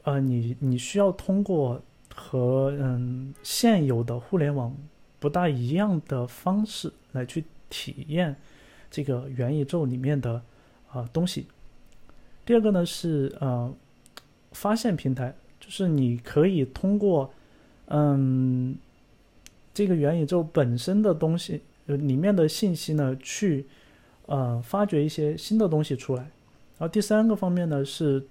[0.03, 1.81] 呃，你你需要通过
[2.13, 4.75] 和嗯现有的互联网
[5.17, 8.35] 不大一样的方式来去体验
[8.91, 10.41] 这个元宇宙里面的
[10.91, 11.47] 啊东西。
[12.45, 13.73] 第二个呢是呃
[14.51, 17.31] 发现平台，就是你可以通过
[17.85, 18.75] 嗯
[19.73, 23.65] 这个元宇宙本身的东西里面的信息呢去
[24.25, 26.29] 呃发掘一些新的东西出来。
[26.77, 28.25] 然后第三个方面呢是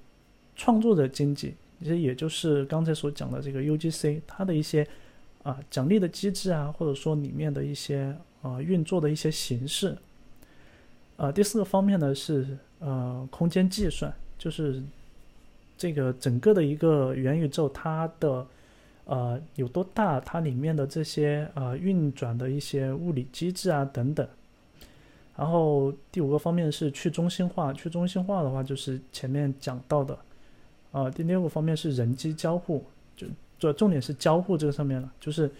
[0.55, 4.87] 创作者经济，其实也就是刚才所讲的这个 UGC 它的一些。
[5.43, 9.97] 啊，奖励的机制啊，或者说里面的一些啊运作的一些形式。
[11.19, 14.83] 呃，第四个方面呢是呃空间计算，就是
[15.79, 18.45] 这个整个的一个元宇宙它的
[19.05, 24.29] 呃有多大，它里面的这些呃运转的一些物理机制啊等等。
[25.37, 30.19] 然后第五个方面是去中心化，去中心化的话就是前面讲到的。
[30.93, 32.85] 啊，第六个方面是人机交互，
[33.17, 33.27] 就。
[33.59, 35.51] 主重点是交互这个上面了，就是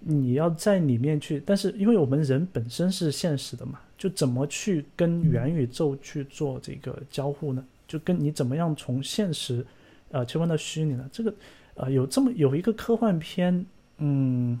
[0.00, 7.64] 你要在里面去，但是因为我们人本身是现实的嘛，就怎么去跟元宇宙去做这个交互呢？
[7.88, 9.64] 就跟你怎么样从现实，
[10.10, 11.08] 呃，切换到虚拟呢？
[11.10, 11.34] 这个，
[11.76, 13.64] 呃，有这么有一个科幻片，
[13.96, 14.60] 嗯，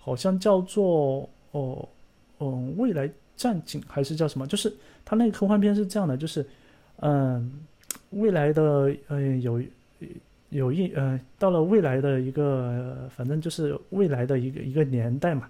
[0.00, 1.88] 好像叫做哦，
[2.40, 3.08] 嗯，未来
[3.38, 4.46] 战警还是叫什么？
[4.46, 4.70] 就是
[5.02, 6.44] 他那个科幻片是这样的，就是
[6.96, 7.50] 嗯，
[8.10, 9.62] 未来的嗯有。
[10.50, 15.46] 有一呃，到了未来的一个，反正就是未来的一个一个年代嘛。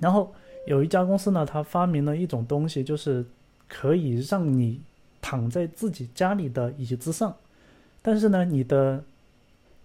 [0.00, 0.34] 然后
[0.66, 3.22] 有一家公司呢，它发明了一种东西，就是
[3.68, 4.80] 可以让你
[5.20, 7.36] 躺在自己家里的椅子上，
[8.00, 9.04] 但是呢，你的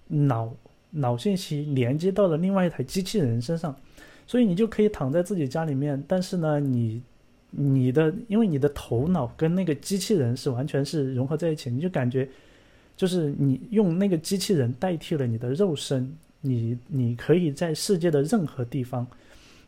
[0.08, 0.54] 脑
[0.92, 3.76] 脑信息连接到了另外一台机器人身上，
[4.28, 7.02] 所以你就可以躺在自己家里面，但是呢，你
[7.52, 12.28] 你的因为你的头脑跟那个机器人是完全是融合在一起，你就感觉。
[12.98, 19.06] 就是你用那个机器人代替了你的肉身，你你可以在世界的任何地方，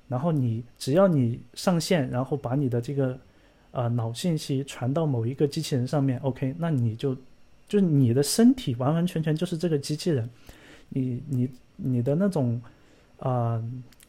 [0.07, 3.19] 然后你只要你上线，然后把你的这个
[3.71, 7.13] 呃脑信息传到某一个机器人上面，OK，那你就
[7.67, 10.29] 就是你的身体完完全全就是这个机器人，
[10.87, 12.61] 你你你的那种
[13.19, 13.61] 啊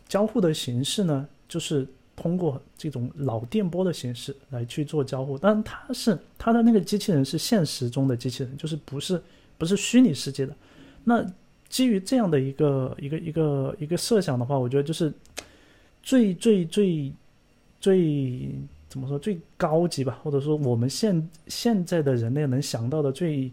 [0.08, 1.86] 交互的形式呢，就是。
[2.20, 9.22] 通过这种脑电波的形式来去做交互，但它是它的那个机器人是现实中的机器人，就是不是
[9.56, 10.52] 不是虚拟世界的。
[11.04, 11.24] 那
[11.68, 15.14] 基于这样的一个一个一个一个设想的话，我觉得就是
[16.02, 17.12] 最最最
[17.80, 18.50] 最
[18.88, 23.48] 怎么说最高级吧，或者说我们现现在的人类能想到的最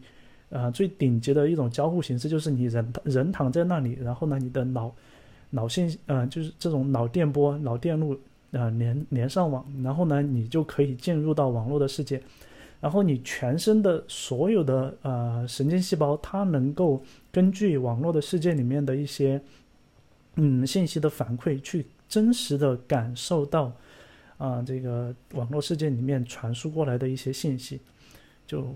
[0.49, 4.91] 呃最顶级的一种交互形式，就是你人人躺在那里，然后呢你的脑
[5.55, 8.19] 脑信呃就是这种脑电波脑电路。
[8.51, 12.21] 呃，连连上网，然后呢，你就可以进入到网络的世界，
[12.79, 19.41] 然后你全身的所有的呃神经细胞，它能够根据网络的世界里面的一些
[20.35, 23.73] 嗯信息的反馈，去真实的感受到
[24.37, 27.81] 啊这个网络世界里面传输过来的一些信息，
[28.47, 28.73] 就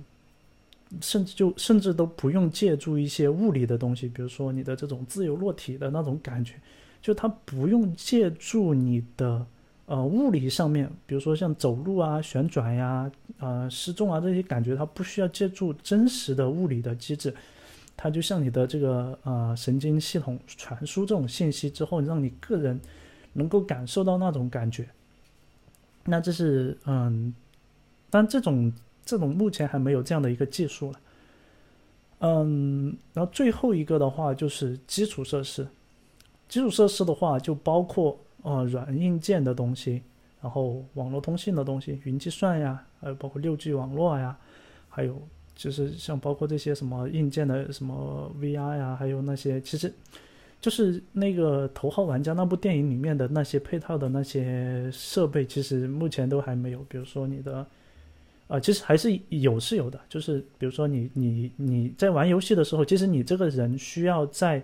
[1.02, 6.56] 甚至就甚至都不用借助一些物理的东西，比如说你的这种自由落体的那种感觉，
[7.02, 9.46] 就它不用借助你的。
[9.92, 17.34] 呃，物理上面，比如说像走路啊、旋转呀、呃、失重啊这些感觉，它不需要借助真实的物理的机制，
[17.98, 22.80] 它就像你的这个呃神经系统传输这种信息之后，让你个人
[23.34, 24.88] 能够感受到那种感觉。
[26.06, 27.34] 那这是嗯，
[28.12, 28.72] 但这种
[29.10, 31.00] 这种目前还没有这样的一个技术了。
[32.20, 35.68] 嗯，然后最后一个的话就是基础设施，
[36.48, 38.18] 基础设施的话就包括。
[38.42, 40.02] 呃，软硬件的东西，
[40.42, 44.38] 然后网络通信的东西，云计算呀，还有包括六 G 网络呀，
[44.88, 45.22] 还有
[45.54, 49.94] 就是像包括这些什么硬件的什么 VR 呀，还有那些，其实
[50.62, 56.80] 就是那个《头号玩家》那部电影里面的那些配套的那些设备，其实目前都还没有。
[56.88, 57.68] 比如说你的，
[58.50, 64.62] 呃，其实还是有是有的，就是比如说你你你在玩游戏的时候，其实你这个人需要在。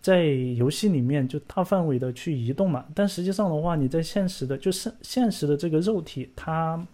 [0.00, 6.84] 在游戏里面就大范围的去移动嘛，但实际上的话，你在现实的，就是现实的这个肉体，它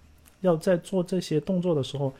[0.43, 2.12] 要在做这些动作的时候，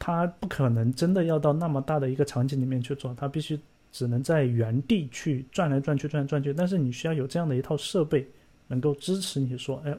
[0.00, 3.56] 它不可能真的要到那么大的一个场景里面去做，它必须
[3.92, 6.52] 只能在原地去转来转去，转来转去。
[6.52, 8.26] 但是你需要有这样的一套设备，
[8.66, 9.96] 能够支持你说，哎，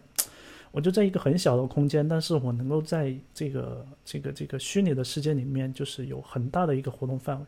[0.72, 7.46] 我就在一个很小的空间，但是我能够在这个这个这个虚拟的世界里面，就是有很大的一个活动范围。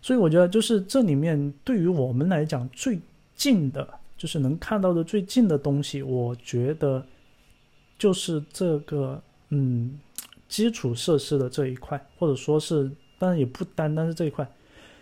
[0.00, 2.98] 所以我觉得，就是这里面对于我们来讲最
[3.34, 7.04] 近的，就是能看到的最近的东西，我觉得
[7.98, 9.98] 就是这个嗯
[10.48, 14.48] 基础设施的这一块，或者说是，当然也不单单是这一块，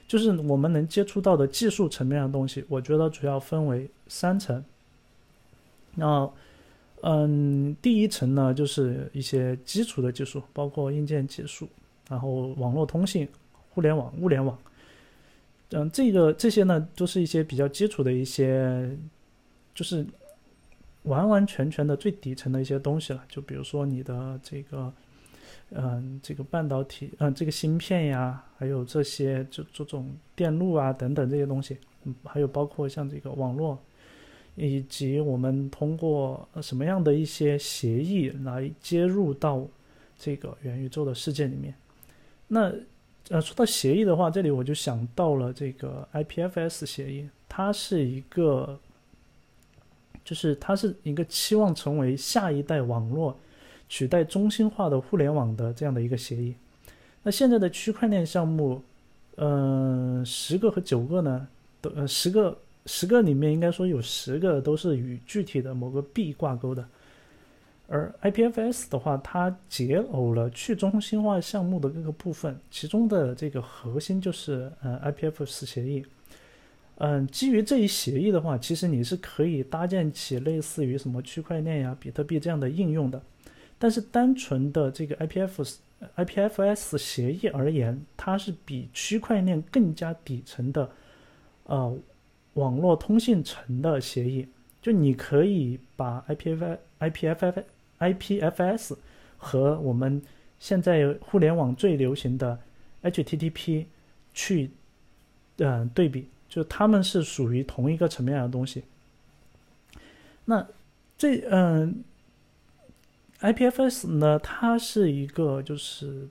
[0.09, 4.65] 就是我们能接触到的技术层面的东西，我觉得主要分为三层。
[5.95, 6.31] 那，
[7.03, 11.69] 嗯，第一层呢，就是一些基础的技术，包括硬件技术，
[12.09, 13.29] 然后网络通信、
[13.71, 14.59] 互联网、物联网。
[15.71, 18.95] 嗯，这个这些呢，都是一些比较基础的一些，
[19.75, 20.07] 就是
[21.05, 23.25] 完完全全的最底层的一些东西了。
[23.29, 24.93] 就比如说你的这个，
[25.71, 33.79] 嗯，这个半导体，嗯，这个芯片呀，还有这些就这种电路啊等等这些东西，嗯，还有包括像这个网络，
[34.55, 39.67] 以及我们通过什么样的一些协议来接入到
[40.19, 41.75] 这个元宇宙的世界里面，
[42.49, 42.73] 那。
[43.29, 48.79] 呃，说到协议的话，这里我就想到了这个 IPFS 协议，它是一个，
[50.25, 53.39] 就是它是一个期望成为下一代网络
[53.89, 56.55] 取代中心化的互联网的这样的一个协议。
[57.23, 58.83] 那现在的区块链项目，
[59.37, 61.47] 嗯，十个和九个呢，
[61.81, 66.87] 都呃十个十个里面应该说有十个都是与具体的某个币挂钩的。
[67.89, 76.05] 而 IPFS 的话，它解耦了去中心化项目的各个部分，其中的这个核心就是呃 IPFS 协议。
[76.97, 83.21] 嗯，基于这一协议的话，其实你是可以搭建起类似于什么区块链呀、比特币这样的应用的。
[83.79, 85.77] 但是单纯的这个 IPFS
[86.17, 90.89] IPFS 协议而言，它是比区块链更加底层的
[91.65, 91.99] 呃
[92.55, 94.49] 网络通信层的协议。
[94.81, 97.63] 就你可以把 IPF IPFS
[98.01, 98.97] IPFS
[99.37, 100.21] 和我们
[100.59, 102.59] 现在互联网最流行的
[103.05, 103.87] HTTP
[104.35, 104.73] 去，
[105.59, 108.83] 嗯，对比，就他们是属于同一个层面的东西。
[110.45, 110.67] 那
[111.17, 112.03] 这嗯
[113.41, 116.29] ，IPFS 呢，它是一个就是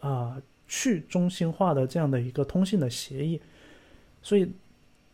[0.00, 3.38] 啊去中心化的这样的一个通信的协议，
[4.22, 4.50] 所以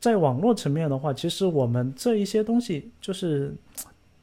[0.01, 3.55] 在网络层面的话，其实我们这一些东西就是。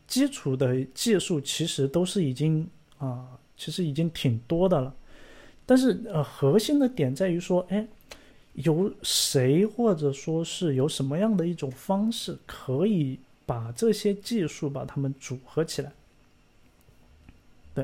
[0.07, 2.69] 基础的技术其实都是已经
[2.99, 3.25] 啊，
[3.57, 4.93] 其实已经挺多的了，
[5.65, 7.87] 但是呃，核心的点在于说，哎，
[8.53, 13.17] 由谁或者说是有什么样的一种方式可以
[13.47, 15.91] 把这些技术把它们组合起来？
[17.73, 17.83] 对，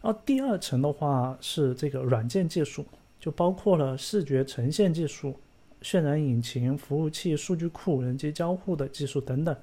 [0.00, 2.86] 然后第二层的话是这个软件技术，
[3.18, 5.34] 就包括了视觉呈现技术、
[5.82, 9.54] 渲染引擎、服务器、数据库、人机交互的技术等等。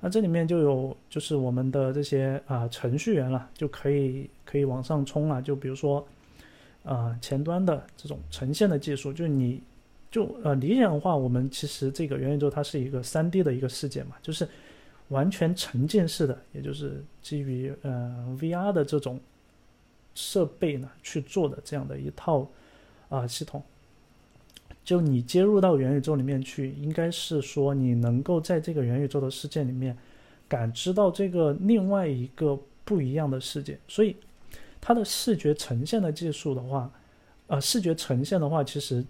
[0.00, 5.40] 那这里面就有，就是我们的这些啊程序员了，就可以可以往上冲了。
[5.40, 6.04] 就比如说，
[6.82, 9.62] 啊前端的这种呈现的技术，就你
[10.10, 14.48] 就呃理想的话，我们其实这个元宇宙它是一个三 D 的一个世界嘛，就是
[15.08, 19.20] 完全沉浸式的，也就是基于呃 VR 的这种
[20.16, 22.50] 设备呢去做的这样的一套
[23.08, 23.62] 啊系统。
[24.84, 29.96] 就你接入到元宇宙里面去，应该是说你能够在这个元宇宙的世界里面
[30.48, 33.78] 感知到这个另外一个不一样的世界。
[33.86, 34.16] 所以，
[34.80, 36.90] 它的视觉呈现的技术的话，
[37.46, 39.04] 呃，视觉呈现的话其实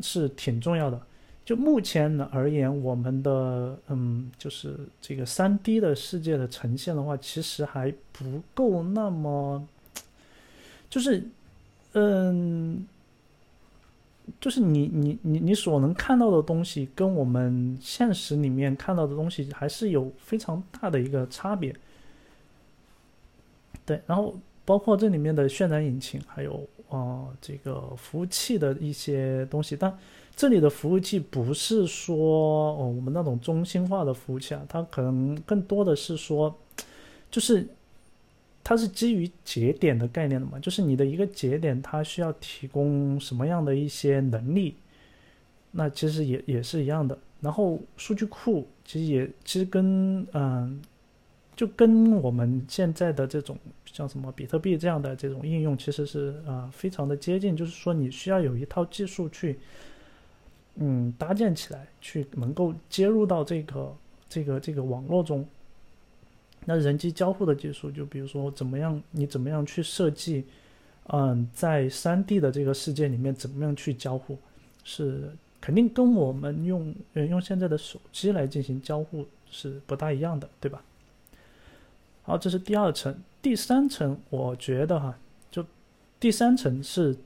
[0.00, 0.98] 是挺重要的。
[1.44, 9.68] 就目前而言，我们的嗯，就是这个三 D 的世界的呈现的话，其实还不够那么，
[10.88, 11.22] 就是
[11.92, 12.86] 嗯。
[14.40, 21.74] 就是你你你你所能看到的东西，跟我们现实里面看到的东西还是有非常大的一个差别。
[23.86, 29.98] 对，然后包括这里面的渲染引擎，还有啊这个服务器的一些东西，但
[30.36, 32.16] 这里的服务器不是说
[32.76, 36.54] 哦我们那种中心化的服务器啊，它可能更多的是说，
[37.30, 37.66] 就是。
[38.70, 40.56] 它是基于节点的概念的嘛？
[40.60, 44.76] 就是你的一个节点，它需要提供什么样的一些能力？
[45.72, 47.18] 那其实也也是一样的。
[47.40, 50.80] 然后数据库其实也其实跟嗯，
[51.56, 57.56] 就跟我们现在的这种像什么比特币这样的这种应用，其实是啊非常的接近。
[57.56, 59.58] 就是说你需要有一套技术去
[60.76, 63.96] 嗯搭建起来，去能够接入到这个
[64.28, 65.44] 这个这个网络中。
[66.66, 70.44] 那人机交互的技术，就比如说怎么样，你怎么样去设计，
[71.06, 74.36] 嗯，在三 D 的这个世界里面怎么样去交互，
[74.84, 80.82] 是肯定跟我们用用现在的手机来进行交互是不大一样的，对吧？
[82.22, 85.18] 好，这是第二层，第三层，我觉得哈，
[85.50, 85.64] 就
[86.20, 87.16] 第三层是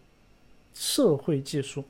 [0.72, 1.82] 社会技术，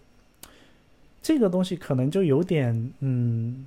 [1.21, 3.67] 这个东西可能就有点，嗯，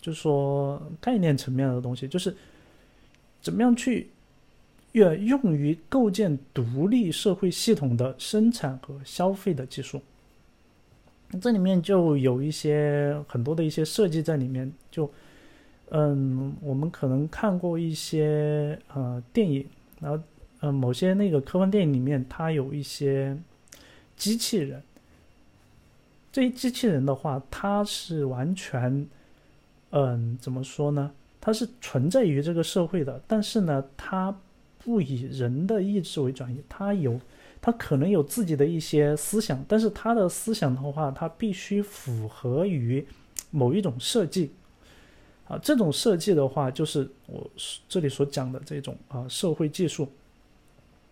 [0.00, 2.34] 就说概念层面的东西，就是。
[3.42, 4.08] 怎么样去
[4.94, 10.00] 呃用于构建独立社会系统的生产和消费的技术？
[11.40, 15.10] 这里面就有一些很多的一些设计在里面，就
[15.90, 19.66] 嗯，我们可能看过一些呃电影，
[20.00, 20.22] 然后
[20.60, 23.36] 嗯某些那个科幻电影里面，它有一些
[24.16, 24.82] 机器人。
[26.30, 29.06] 这些机器人的话，它是完全，
[29.90, 31.12] 嗯，怎么说呢？
[31.42, 34.34] 它是存在于这个社会的，但是呢，它
[34.78, 37.20] 不以人的意志为转移，它有，
[37.60, 43.04] 它可能有自己的一些思想，但是它的思想的话，它必须符合于
[43.50, 44.52] 某一种设计，
[45.48, 47.50] 啊，这种设计的话，就是我
[47.88, 50.08] 这里所讲的这种啊社会技术，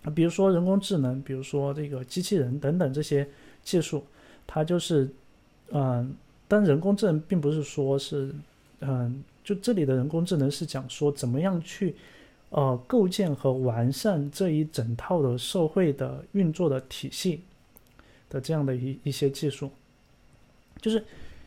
[0.05, 3.29] 啊，比如说人工智能，比如说这个机器人等等这些
[3.63, 4.03] 技术。
[4.53, 5.09] 它就是，
[5.71, 6.13] 嗯，
[6.49, 8.35] 但人工智能并不是说是，
[8.81, 11.95] 嗯，就这里的人工智能是讲说怎么样去，
[12.51, 17.43] 呃，构建和完善这一整套的社会的运作的体系
[18.29, 19.71] 的这样的一一些技术，
[20.81, 21.05] 就是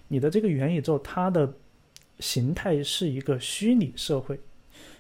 [0.08, 1.52] 你的这个元宇宙它的
[2.20, 4.40] 形态是一个虚拟社会，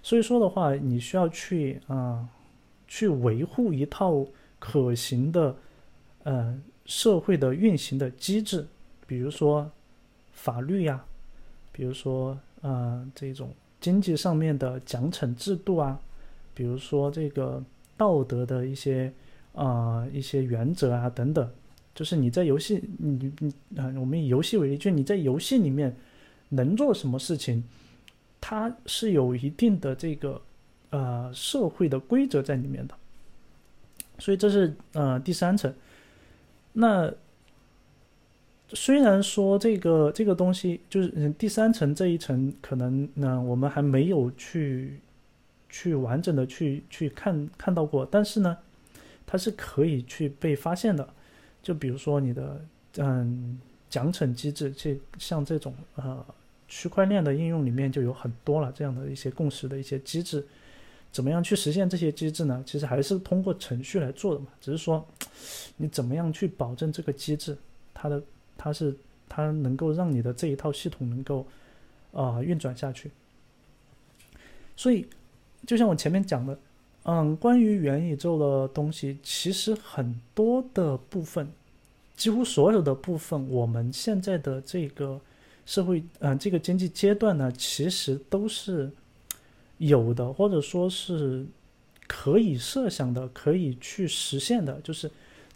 [0.01, 2.27] 所以说的话，你需要去啊，
[2.87, 4.25] 去维护一套
[4.59, 5.55] 可行的，
[6.23, 6.63] 嗯。
[6.85, 8.67] 社会的运行的机制，
[9.07, 9.71] 比如说
[10.33, 11.01] 法律呀，
[11.71, 15.99] 比如说呃这种经济上面的奖惩制度啊，
[16.55, 17.63] 比如说这个
[17.95, 19.13] 道德的一些
[19.53, 21.47] 啊一些原则啊等等，
[21.93, 25.95] 就是你在游戏你你啊我们以游戏为例，就你在游戏里面
[26.49, 27.63] 能做什么事情，
[28.41, 30.41] 它是有一定的这个
[30.89, 32.95] 呃社会的规则在里面的，
[34.17, 35.73] 所以这是呃第三层。
[36.71, 37.13] 那
[38.73, 44.99] 虽然说这个这个东西就是第三层这一层，可能呢我们还没有去
[45.69, 48.57] 去完整的去去看看到过，但是呢，
[49.25, 51.07] 它是可以去被发现的。
[51.61, 52.65] 就比如说你的
[52.97, 53.59] 嗯
[53.89, 56.25] 奖惩机制，这像这种呃
[56.67, 60.45] 区块链的应用里面就有很多了这样的一些共识的一些机制。
[61.11, 62.63] 怎么样去实现这些机制呢？
[62.65, 65.05] 其实还是通过程序来做的嘛，只是说
[65.77, 67.55] 你怎么样去保证这个机制，
[67.93, 68.19] 它的
[68.57, 68.95] 它是
[69.27, 71.45] 它能够让你的这一套系统能够
[72.11, 73.11] 啊运转下去。
[74.75, 75.05] 所以
[75.65, 76.57] 就像我前面讲的，
[77.03, 81.47] 嗯，关于元宇宙的东西，其实很多的部分，
[82.15, 85.19] 几乎所有的部分，我们现在的这个
[85.65, 88.91] 社会，嗯，这个经济阶段呢，其实都是。
[89.79, 91.45] 有的，或者说是
[92.07, 95.11] 可以设想的，可以去实现的，就是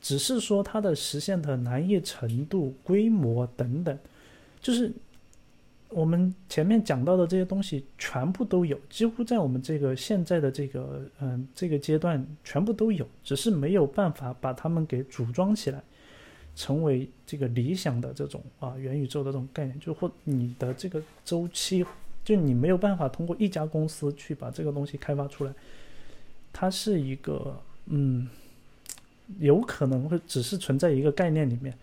[0.07, 3.99] 只是说它的实现的难易程度、规模等等，
[4.61, 4.89] 就是
[5.89, 15.83] 我们前面讲到的这些东西全部都有，几乎在我们这个现在的这个嗯这个阶段全部都有，只是没有办法把它们给组装起来，
[16.55, 21.85] 成为这个理想的这种啊元宇宙的这种概念，就或你的这个周期。
[22.23, 25.53] 就你没有办法通过一家公司去把这个东西开发出来，
[26.53, 28.27] 它是一个嗯，
[29.39, 31.73] 有可能会只是存在一个概念里面，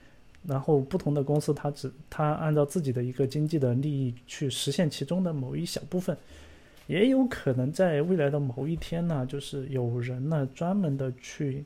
[0.47, 6.17] 然后不同的公司它只它按照自己的一个经济的利益去实现其中的某一小部分，
[6.87, 11.65] 也有可能在未来的某一天呢，就是有人呢专门的去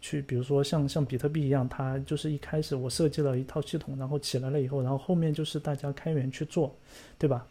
[0.00, 6.74] 去，比如说像像比特币一样，它就是一开始我设计了一套系统，然后起来了以后，然后后面就是大家开源去做，
[7.18, 7.46] 对吧？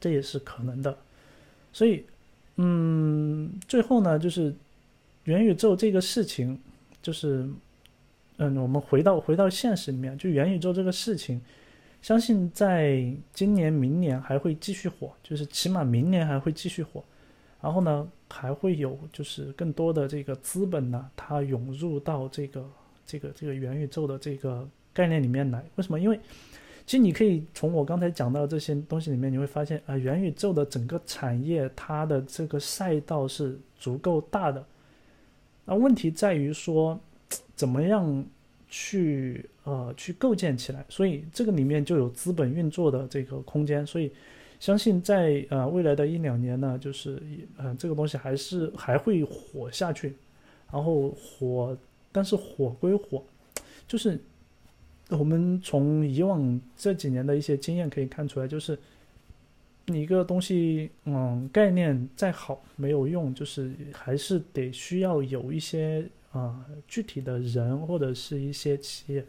[0.00, 0.96] 这也是可能的，
[1.72, 2.04] 所以，
[2.54, 4.54] 嗯，最后呢，就是
[5.28, 6.58] 元宇宙这个事情，
[7.02, 7.46] 就是，
[8.38, 11.38] 嗯，我们回到回到现实里面，就元宇宙这个事情，
[12.00, 13.04] 相信在
[13.34, 17.04] 今年、明年还会继续火，就是起码明年还会继续火，
[17.60, 22.64] 然后呢，还会有就是更多的这个资本呢，它涌入到这个
[23.04, 26.00] 这个这个元宇宙的这个概念里面来，为什么？
[26.00, 26.18] 因为
[26.86, 34.64] 其实你可以从我刚才讲到这些东西里面，你会发现啊，元宇宙的整个产业它的这个赛道是足够大的。
[35.68, 36.98] 那问题在于说，
[37.54, 38.24] 怎么样
[38.68, 40.82] 去呃去构建起来？
[40.88, 43.86] 所以这个里面就有资本运作的这个空间。
[43.86, 44.10] 所以
[44.58, 47.22] 相信在呃未来的一两年呢，就是
[47.58, 50.16] 呃这个东西还是还会火下去。
[50.72, 51.76] 然后火，
[52.10, 53.22] 但是火归火，
[53.86, 54.18] 就是。
[55.10, 58.78] 我们从以往这几年的一些经验可以看出来，就是
[59.90, 69.24] 你一个东西，嗯，概念再好没有用，就是还是得需要有一些啊具体的人或者是一些企业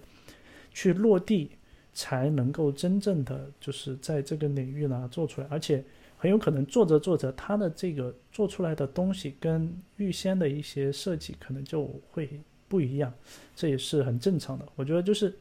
[0.74, 1.52] 去落地，
[1.94, 5.84] 才能够真正的就是在这个领域呢做出来，而且
[6.18, 12.30] 很有可能做着做着，它的这个做出来的东西跟预先的一些设计可能就会
[12.68, 13.14] 不一样，
[13.56, 14.66] 这也是很正常的。
[14.76, 15.34] 我觉得就是。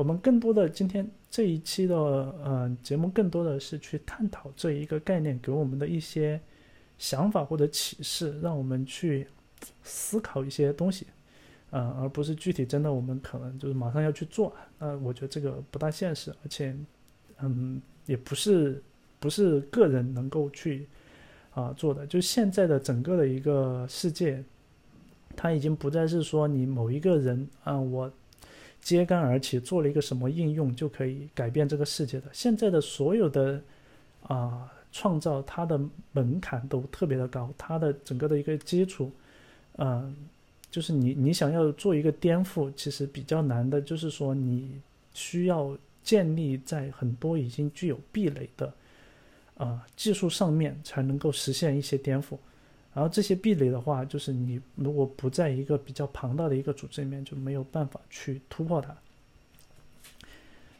[0.00, 6.40] 我们更多的今天这一期的呃节目，更多的是去探讨这一个概念给我们的一些
[6.96, 9.26] 想法或者启示，让我们去
[9.82, 11.06] 思考一些东西，
[11.68, 14.56] 呃，而不是具体真的我们可能就是马上要去做。
[14.78, 16.74] 那我觉得这个不大现实，而且
[17.42, 18.82] 嗯，也不是
[19.18, 20.88] 不是个人能够去。
[21.52, 24.42] 啊，做的就现在的整个的一个世界，
[25.34, 28.10] 它已经不再是说你某一个人啊，我
[28.80, 32.26] 揭竿而起做了一个什么应用就可以改变这个世界的。
[32.32, 33.60] 现在的所有的
[34.22, 35.80] 啊创造，它的
[36.12, 39.10] 门槛都特别的高，它的整个的一个基础，
[39.76, 40.14] 嗯，
[40.70, 44.80] 就是你你想要做一个颠覆，其实比较难的，就是说你
[45.14, 48.72] 需要建立在很多已经具有壁垒的。
[49.56, 52.28] 啊，技术上面才能够实现一些颠覆，
[52.92, 58.94] 然后这些壁垒的话，就是你如果不在一个比较庞大的一个组织里面，就没有办法去突破它。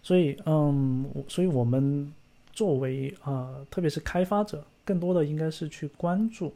[0.03, 2.13] 所以，嗯，所以我们
[2.53, 6.53] 作为啊，特别是开发者，更多的应该是去关注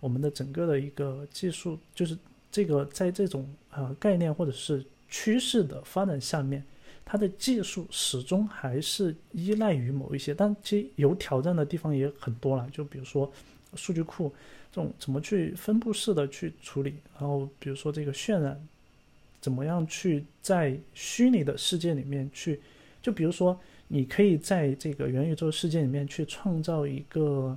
[0.00, 2.18] 我们的整个的一个技术，就是
[2.50, 6.64] 这个在这种呃概念或者是趋势的发展下面。
[7.04, 12.68] 它的技术始终还是依赖于某一些，但其实有挑战的地方也很多了。
[12.72, 13.30] 就比如说
[13.76, 14.32] 数据库
[14.72, 18.60] 这种怎么去分布式的去处理，然后比如说这个渲染，
[19.40, 22.60] 怎么样去在虚拟的世界里面去，
[23.02, 27.56] 就比如说你可以在这个元宇宙世界里面去创造一个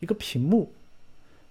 [0.00, 0.70] 一个屏幕，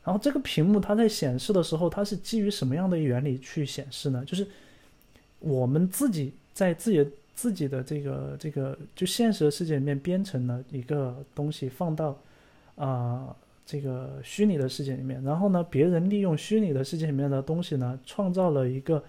[0.04, 4.24] 然后这个屏幕它在显示的时候，它是基于什么样的原理去显示呢？
[4.26, 4.48] 就是
[5.40, 6.32] 我们自己。
[6.56, 7.06] 在自己
[7.36, 12.18] 自己的这个这个就现实的世界里面编程了一个东西放到
[12.78, 13.36] 啊
[13.66, 19.04] 这个虚拟的世界里面，然后呢，别人利用虚拟的世界里面的东西呢，创造了一个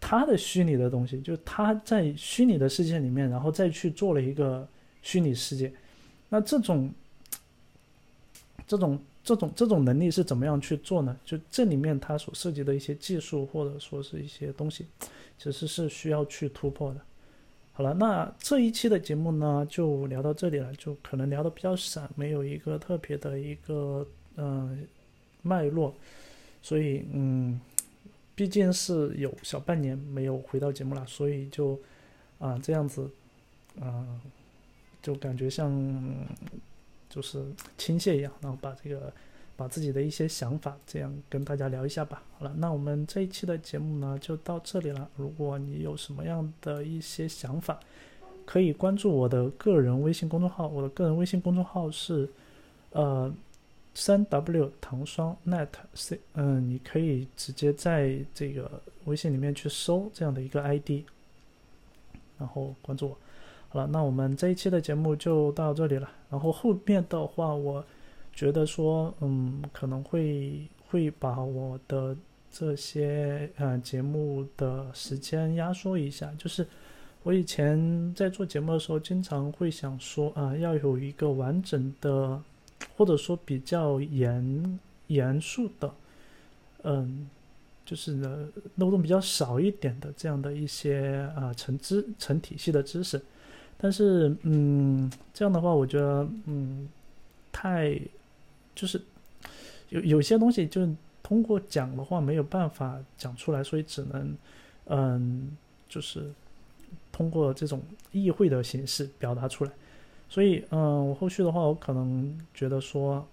[0.00, 4.68] 他的虚拟的东西，就他在虚拟的世界里面，然后再去做了一个
[5.02, 5.72] 虚拟世界。
[6.28, 6.92] 那这种
[8.66, 11.16] 这种这种这种能力是怎么样去做呢？
[11.24, 14.86] 就这里面它所涉及的一些技术或者说是一些东西。
[15.36, 17.00] 其实是需要去突破的。
[17.76, 24.06] 好了，那这一期的节目呢，就聊到这里了，就可能聊的比较散，没有一个特别的一个
[24.36, 24.86] 嗯
[25.42, 25.92] 脉络，
[26.62, 27.60] 所以嗯，
[28.36, 31.76] 毕竟是有小半年没有回到节目了，所以就
[32.38, 33.10] 啊这样子
[33.80, 34.06] 啊，
[35.02, 35.70] 就感觉像
[37.10, 37.44] 就是
[37.76, 39.12] 倾泻一样，然后把这个。
[39.56, 42.22] 把自己的一些想法这样跟大家聊一下吧。
[42.38, 45.08] 好了，那我们这一期的节目呢就到这里了。
[45.16, 47.78] 如果你有什么样的一些想法，
[48.44, 50.66] 可以关注我的个人微信公众号。
[50.66, 52.28] 我的个人微信公众号是
[52.90, 53.32] 呃
[53.94, 61.04] 三 w 糖霜 net c，嗯，你可以直接在这个微信里面去搜这样的一个 ID，
[62.38, 63.18] 然后关注我。
[63.68, 66.10] 好了，那我们这一期的节目就到这里了。
[66.28, 67.84] 然后后面的话我。
[68.34, 72.16] 觉得说，嗯，可能会会把我的
[72.50, 76.32] 这些呃节目的时间压缩一下。
[76.36, 76.66] 就是
[77.22, 82.42] 我以前在做节目的时候，经常会想说，啊，要有一个完整的，
[82.96, 85.94] 或者说比较严严肃的，
[86.82, 87.30] 嗯，
[87.86, 93.22] 就是呢漏洞比较少一点的这样的一些啊成知成体系的知识。
[93.78, 96.88] 但是，嗯，这样的话，我觉得，嗯，
[97.52, 97.96] 太。
[98.74, 99.00] 就是
[99.90, 104.36] 有有些东西，就是通过讲的话没有办法讲出来，所以只能
[104.86, 105.56] 嗯，
[105.88, 106.30] 就是
[107.12, 107.80] 通过这种
[108.12, 109.70] 议会的形式表达出来。
[110.28, 113.26] 所以嗯，我后续的话，我可能觉得说，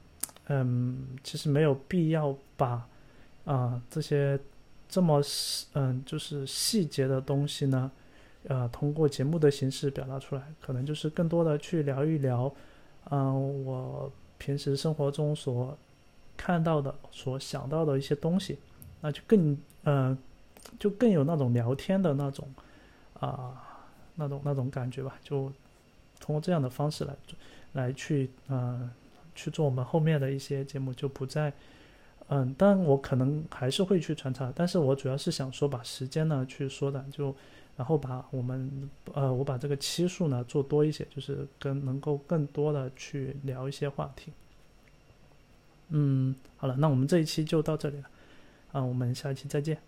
[0.48, 2.88] 嗯，其实没有必要把
[3.44, 4.40] 啊这些
[4.88, 5.22] 这么
[5.74, 7.92] 嗯就是细节的东西呢，
[8.48, 12.54] 呃，通过节目的形式表达出来，可能就是更多的去聊一聊，
[13.10, 14.12] 嗯，我。
[14.42, 15.78] 平时生活中所
[16.36, 18.58] 看到的、所想到的一些东西，
[19.00, 20.18] 那就更呃，
[20.80, 22.48] 就更有那种聊天的那种
[23.20, 23.86] 啊，
[24.16, 25.20] 那种那种感觉吧。
[25.24, 25.54] 就
[26.20, 27.14] 通过这样的方式来
[27.74, 28.90] 来去呃
[29.36, 31.54] 去做我们后面的一些节目，就不再
[32.30, 37.36] 嗯，当然我可能还是会去穿插，但是我主要是想说把时间呢去缩短，就
[37.82, 44.32] 然后把我们呃我把这个期数呢做多一些，就是跟能够更多的去聊一些话题。
[45.90, 48.04] 嗯，好了，那我们这一期就到这里了，
[48.72, 49.80] 啊，我们下一期再见。